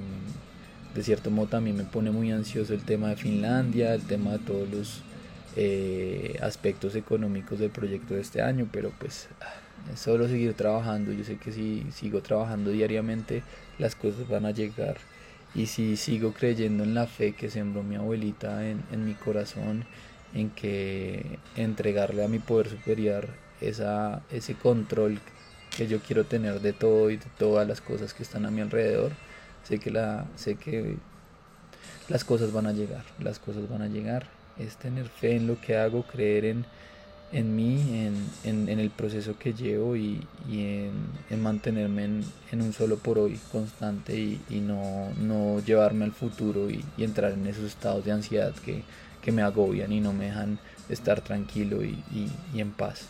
de 0.94 1.02
cierto 1.02 1.30
modo 1.30 1.48
también 1.48 1.76
me 1.76 1.84
pone 1.84 2.10
muy 2.10 2.30
ansioso 2.32 2.74
el 2.74 2.84
tema 2.84 3.08
de 3.08 3.16
Finlandia, 3.16 3.94
el 3.94 4.02
tema 4.02 4.32
de 4.32 4.38
todos 4.40 4.68
los 4.68 5.02
eh, 5.56 6.38
aspectos 6.42 6.94
económicos 6.94 7.58
del 7.58 7.70
proyecto 7.70 8.14
de 8.14 8.20
este 8.20 8.42
año, 8.42 8.68
pero 8.70 8.92
pues 8.98 9.28
es 9.92 10.00
solo 10.00 10.28
seguir 10.28 10.54
trabajando. 10.54 11.12
Yo 11.12 11.24
sé 11.24 11.36
que 11.36 11.52
si 11.52 11.86
sigo 11.92 12.20
trabajando 12.20 12.70
diariamente, 12.70 13.42
las 13.78 13.94
cosas 13.94 14.28
van 14.28 14.44
a 14.44 14.50
llegar. 14.50 14.98
Y 15.54 15.66
si 15.66 15.96
sigo 15.96 16.32
creyendo 16.32 16.84
en 16.84 16.94
la 16.94 17.06
fe 17.06 17.32
que 17.32 17.50
sembró 17.50 17.82
mi 17.82 17.96
abuelita 17.96 18.68
en, 18.68 18.82
en 18.92 19.04
mi 19.06 19.14
corazón, 19.14 19.84
en 20.34 20.50
que 20.50 21.38
entregarle 21.56 22.24
a 22.24 22.28
mi 22.28 22.38
poder 22.38 22.68
superior 22.68 23.28
esa, 23.68 24.22
ese 24.30 24.54
control 24.54 25.18
que 25.76 25.86
yo 25.86 26.00
quiero 26.00 26.24
tener 26.24 26.60
de 26.60 26.72
todo 26.72 27.10
y 27.10 27.16
de 27.16 27.26
todas 27.38 27.66
las 27.66 27.80
cosas 27.80 28.14
que 28.14 28.22
están 28.22 28.46
a 28.46 28.50
mi 28.50 28.60
alrededor. 28.60 29.12
Sé 29.64 29.78
que, 29.78 29.90
la, 29.90 30.26
sé 30.36 30.56
que 30.56 30.96
las 32.08 32.24
cosas 32.24 32.52
van 32.52 32.66
a 32.66 32.72
llegar, 32.72 33.04
las 33.20 33.38
cosas 33.38 33.68
van 33.68 33.82
a 33.82 33.88
llegar. 33.88 34.28
Es 34.58 34.76
tener 34.76 35.08
fe 35.08 35.36
en 35.36 35.46
lo 35.46 35.60
que 35.60 35.76
hago, 35.76 36.02
creer 36.02 36.44
en, 36.44 36.66
en 37.32 37.56
mí, 37.56 38.06
en, 38.44 38.68
en, 38.68 38.78
el 38.78 38.90
proceso 38.90 39.38
que 39.38 39.54
llevo 39.54 39.96
y, 39.96 40.26
y 40.48 40.90
en, 41.30 41.42
mantenerme 41.42 42.04
en, 42.04 42.60
un 42.60 42.72
solo 42.74 42.98
por 42.98 43.18
hoy 43.18 43.40
constante 43.50 44.14
y, 44.14 44.40
y 44.50 44.60
no, 44.60 45.10
no, 45.18 45.60
llevarme 45.60 46.04
al 46.04 46.12
futuro 46.12 46.70
y, 46.70 46.84
entrar 46.98 47.32
en 47.32 47.46
esos 47.46 47.64
estados 47.64 48.04
de 48.04 48.12
ansiedad 48.12 48.52
que, 48.64 48.82
que, 49.22 49.32
me 49.32 49.40
agobian 49.40 49.90
y 49.92 50.00
no 50.00 50.12
me 50.12 50.26
dejan 50.26 50.58
estar 50.90 51.22
tranquilo 51.22 51.82
y, 51.82 52.02
en 52.54 52.70
paz. 52.72 53.06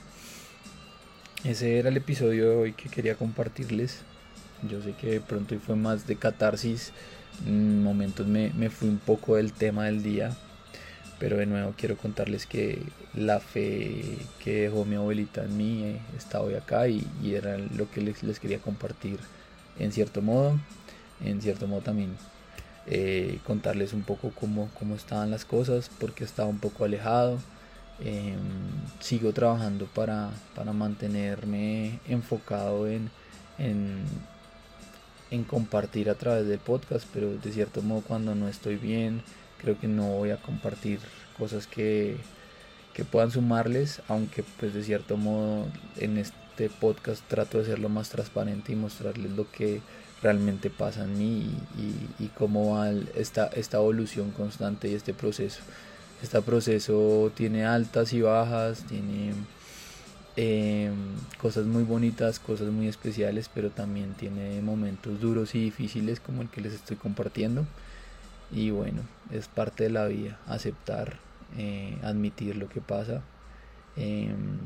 Ese 1.44 1.81
era 1.81 1.88
el 1.88 1.96
episodio 1.96 2.50
de 2.50 2.57
hoy 2.57 2.72
que 2.72 2.88
quería 2.88 3.16
compartirles. 3.16 4.02
Yo 4.70 4.81
sé 4.81 4.92
que 4.92 5.11
de 5.11 5.20
pronto 5.20 5.59
fue 5.59 5.74
más 5.74 6.07
de 6.07 6.14
catarsis. 6.14 6.92
En 7.44 7.83
momentos 7.83 8.28
me, 8.28 8.50
me 8.50 8.70
fui 8.70 8.88
un 8.88 8.98
poco 8.98 9.35
del 9.35 9.52
tema 9.52 9.87
del 9.87 10.05
día. 10.05 10.37
Pero 11.18 11.38
de 11.38 11.46
nuevo 11.46 11.74
quiero 11.76 11.96
contarles 11.96 12.46
que 12.46 12.81
la 13.14 13.40
fe 13.40 14.18
que 14.38 14.62
dejó 14.62 14.85
mi 14.85 14.94
abuelita 14.94 15.42
en 15.42 15.57
mí 15.57 15.83
eh, 15.83 16.00
está 16.16 16.40
hoy 16.40 16.55
acá 16.55 16.87
y, 16.87 17.05
era 17.24 17.59
lo 17.59 17.90
que 17.90 18.02
les, 18.02 18.22
les, 18.22 18.38
quería 18.38 18.59
compartir 18.61 19.18
en 19.81 19.90
cierto 19.90 20.22
modo. 20.22 20.61
En 21.24 21.42
cierto 21.42 21.66
modo 21.66 21.81
también 21.81 22.16
eh, 22.87 23.40
contarles 23.44 23.92
un 23.94 24.02
poco 24.02 24.31
cómo, 24.31 24.70
cómo 24.78 24.94
estaban 24.94 25.33
las 25.33 25.44
cosas, 25.44 25.90
porque 25.98 26.22
estaba 26.22 26.48
un 26.48 26.61
poco 26.61 26.85
alejado 26.85 27.40
Em, 28.00 28.38
sigo 29.00 29.33
trabajando 29.33 29.87
para, 29.87 30.31
para, 30.57 30.72
mantenerme 30.72 32.00
enfocado 32.09 32.88
en, 32.88 33.11
en, 33.59 34.02
en, 35.31 35.44
compartir 35.44 36.11
a 36.11 36.14
través 36.14 36.46
del 36.48 36.59
podcast, 36.59 37.07
pero 37.12 37.37
de 37.37 37.52
cierto 37.52 37.83
modo 37.83 38.00
cuando 38.00 38.35
no 38.35 38.48
estoy 38.48 38.76
bien, 38.76 39.22
creo 39.59 39.78
que 39.78 39.88
no 39.88 40.09
voy 40.09 40.31
a 40.31 40.38
compartir 40.38 40.98
cosas 41.38 41.66
que, 41.66 42.16
que 42.94 43.05
puedan 43.05 43.31
sumarles, 43.31 44.02
aunque 44.09 44.42
pues 44.59 44.74
de 44.74 44.83
cierto 44.83 45.16
modo 45.16 45.66
en 45.96 46.18
este 46.18 46.70
podcast 46.81 47.22
trato 47.28 47.59
de 47.59 47.66
ser 47.66 47.78
lo 47.78 47.88
más 47.88 48.09
transparente 48.09 48.72
y 48.72 48.76
mostrarles 48.76 49.33
lo 49.33 49.50
que 49.50 49.81
realmente 50.22 50.70
pasa 50.70 51.05
en 51.05 51.18
mí 51.18 51.50
y, 51.78 52.24
y, 52.24 52.28
cómo 52.28 52.76
va 52.76 52.90
esta, 53.14 53.46
esta 53.48 53.76
evolución 53.76 54.31
constante 54.31 54.88
y 54.88 54.94
este 54.94 55.14
proceso. 55.14 55.61
Este 56.22 56.40
proceso 56.42 57.32
tiene 57.35 57.64
altas 57.66 58.12
y 58.12 58.20
bajas, 58.22 58.85
tiene 58.85 59.32
Em, 60.37 60.94
cosas 61.38 61.66
muy 61.66 61.82
bonitas, 61.82 62.38
cosas 62.38 62.68
muy 62.68 62.88
especiales, 62.88 63.50
pero 63.52 63.68
también 63.70 64.14
tiene 64.14 64.62
momentos 64.62 65.20
duros 65.20 65.54
y 65.54 65.62
difíciles 65.62 66.20
como 66.20 66.40
el 66.40 66.48
que 66.48 66.62
les 66.62 66.72
estoy 66.72 66.96
compartiendo. 66.96 67.66
Y 68.50 68.70
bueno, 68.70 69.02
es 69.30 69.48
parte 69.48 69.85
de 69.85 69.90
la 69.90 70.06
vida, 70.06 70.38
aceptar, 70.46 71.18
eh, 71.58 71.98
admitir 72.02 72.56
lo 72.56 72.68
que 72.68 72.80
pasa, 72.80 73.22
em, 73.96 74.58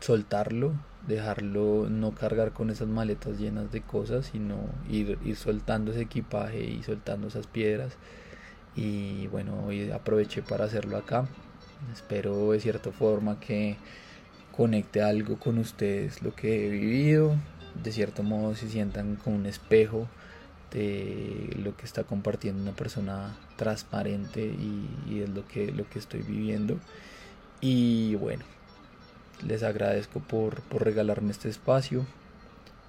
soltarlo, 0.00 0.72
dejarlo, 1.06 1.88
no 1.90 2.12
cargar 2.14 2.52
con 2.52 2.70
esas 2.70 2.88
maletas 2.88 3.38
llenas 3.38 3.72
de 3.72 3.82
cosas, 3.82 4.26
sino 4.26 4.56
ir, 4.88 5.18
ir 5.24 5.36
soltando 5.36 5.92
ese 5.92 6.02
equipaje 6.02 6.64
y 6.64 6.82
soltando 6.82 7.28
esas 7.28 7.46
piedras. 7.46 7.94
Y 8.76 9.26
bueno, 9.28 9.64
hoy 9.66 9.90
aproveché 9.90 10.42
para 10.42 10.64
hacerlo 10.64 10.96
acá. 10.96 11.26
Espero 11.92 12.52
de 12.52 12.60
cierta 12.60 12.92
forma 12.92 13.40
que 13.40 13.76
conecte 14.56 15.02
algo 15.02 15.38
con 15.38 15.58
ustedes 15.58 16.22
lo 16.22 16.34
que 16.34 16.66
he 16.66 16.70
vivido, 16.70 17.34
de 17.82 17.92
cierto 17.92 18.22
modo 18.22 18.54
se 18.54 18.68
sientan 18.68 19.16
como 19.16 19.36
un 19.36 19.46
espejo 19.46 20.06
de 20.70 21.56
lo 21.62 21.76
que 21.76 21.84
está 21.84 22.04
compartiendo 22.04 22.62
una 22.62 22.72
persona 22.72 23.36
transparente 23.56 24.44
y, 24.44 25.20
es 25.20 25.30
lo 25.30 25.46
que, 25.48 25.72
lo 25.72 25.88
que 25.88 25.98
estoy 25.98 26.22
viviendo. 26.22 26.78
Y 27.60 28.14
bueno, 28.16 28.44
les 29.46 29.62
agradezco 29.62 30.20
por, 30.20 30.62
regalarme 30.70 31.32
este 31.32 31.48
espacio. 31.48 32.06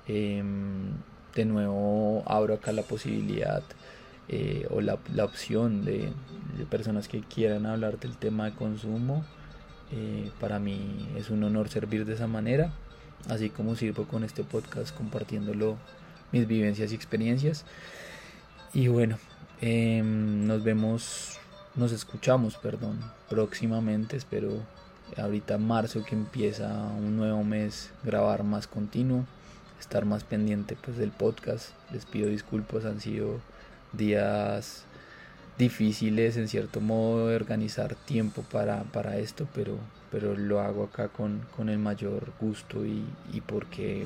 Em, 0.07 0.91
de 1.35 1.45
nuevo 1.45 2.23
abro 2.25 2.55
acá 2.55 2.71
la 2.71 2.83
posibilidad 2.83 3.63
eh, 4.31 4.65
o 4.71 4.81
la, 4.81 4.97
opción 5.23 5.85
de, 5.85 6.11
de 6.57 6.65
personas 6.65 7.07
que 7.07 7.21
quieran 7.21 7.65
hablar 7.65 7.99
del 7.99 8.17
tema 8.17 8.45
de 8.45 8.53
consumo 8.53 9.23
eh, 9.93 10.31
para 10.39 10.57
mí 10.57 11.09
es 11.17 11.29
un 11.29 11.43
honor 11.43 11.67
servir 11.67 12.05
de 12.05 12.13
esa 12.13 12.27
manera, 12.27 12.71
así 13.27 13.49
como 13.49 13.75
sirvo 13.75 14.05
con 14.05 14.23
este 14.23 14.43
podcast 14.43 14.95
compartiéndolo 14.95 15.77
mis 16.31 16.47
vivencias 16.47 16.91
y 16.91 16.95
experiencias. 16.95 17.65
Y 18.73 18.87
bueno, 18.87 19.17
em, 19.59 20.47
nos 20.47 20.63
vemos, 20.63 21.37
nos 21.75 21.91
escuchamos, 21.91 22.55
perdón, 22.55 22.99
próximamente, 23.29 24.15
espero 24.15 24.61
ahorita 25.17 25.57
marzo 25.57 26.05
que 26.05 26.15
empieza 26.15 26.69
un 26.97 27.17
nuevo 27.17 27.43
mes 27.43 27.91
grabar 28.03 28.43
más 28.43 28.67
continuo, 28.67 29.25
estar 29.77 30.05
más 30.05 30.23
pendiente 30.23 30.77
pues 30.81 30.95
del 30.97 31.11
podcast. 31.11 31.71
Les 31.91 32.05
pido 32.05 32.29
disculpas, 32.29 32.85
han 32.85 33.01
sido 33.01 33.41
días 33.93 34.85
difíciles 35.57 36.37
en 36.37 36.47
cierto 36.47 36.81
modo 36.81 37.27
de 37.27 37.35
organizar 37.35 37.95
tiempo 37.95 38.43
para, 38.51 38.83
para 38.83 39.17
esto, 39.17 39.47
pero, 39.53 39.77
pero 40.11 40.35
lo 40.35 40.59
hago 40.59 40.83
acá 40.83 41.09
con, 41.09 41.41
con 41.55 41.69
el 41.69 41.77
mayor 41.77 42.31
gusto 42.39 42.85
y, 42.85 43.03
y, 43.31 43.41
porque 43.41 44.05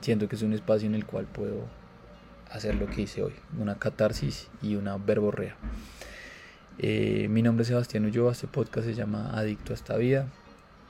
siento 0.00 0.28
que 0.28 0.36
es 0.36 0.42
un 0.42 0.52
espacio 0.52 0.86
en 0.86 0.94
el 0.94 1.06
cual 1.06 1.26
puedo 1.26 1.64
hacer 2.50 2.74
lo 2.74 2.86
que 2.86 3.02
hice 3.02 3.22
hoy, 3.22 3.32
una 3.58 3.76
catarsis 3.76 4.48
y 4.62 4.76
una 4.76 4.96
verborrea. 4.98 5.56
Eh, 6.78 7.28
mi 7.30 7.40
nombre 7.40 7.62
es 7.62 7.68
Sebastián 7.68 8.04
Ulloa, 8.04 8.32
este 8.32 8.46
podcast 8.46 8.86
se 8.86 8.94
llama 8.94 9.30
Adicto 9.30 9.72
a 9.72 9.76
esta 9.76 9.96
vida. 9.96 10.28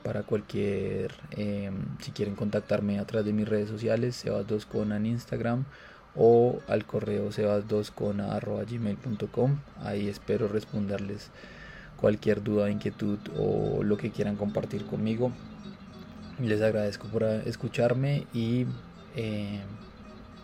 Para 0.03 0.23
cualquier, 0.23 1.13
eh, 1.31 1.71
si 1.99 2.11
quieren 2.11 2.35
contactarme 2.35 2.99
a 2.99 3.05
través 3.05 3.25
de 3.25 3.33
mis 3.33 3.47
redes 3.47 3.69
sociales, 3.69 4.23
Sebas2con 4.25 4.95
en 4.95 5.05
Instagram 5.05 5.65
o 6.17 6.59
al 6.67 6.85
correo 6.85 7.29
sebas2con.gmail.com. 7.29 9.57
Ahí 9.83 10.09
espero 10.09 10.47
responderles 10.47 11.29
cualquier 11.97 12.43
duda, 12.43 12.69
inquietud 12.69 13.17
o 13.37 13.83
lo 13.83 13.97
que 13.97 14.11
quieran 14.11 14.35
compartir 14.35 14.85
conmigo. 14.85 15.31
Les 16.41 16.61
agradezco 16.61 17.07
por 17.07 17.23
escucharme 17.23 18.27
y 18.33 18.65
eh, 19.15 19.61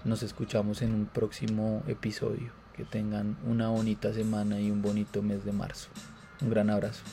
nos 0.03 0.23
escuchamos 0.23 0.81
en 0.81 0.93
un 0.93 1.05
próximo 1.05 1.83
episodio. 1.87 2.51
Que 2.75 2.83
tengan 2.83 3.37
una 3.45 3.69
bonita 3.69 4.11
semana 4.13 4.59
y 4.59 4.71
un 4.71 4.81
bonito 4.81 5.21
mes 5.21 5.45
de 5.45 5.51
marzo. 5.51 5.89
Un 6.41 6.49
gran 6.49 6.71
abrazo. 6.71 7.03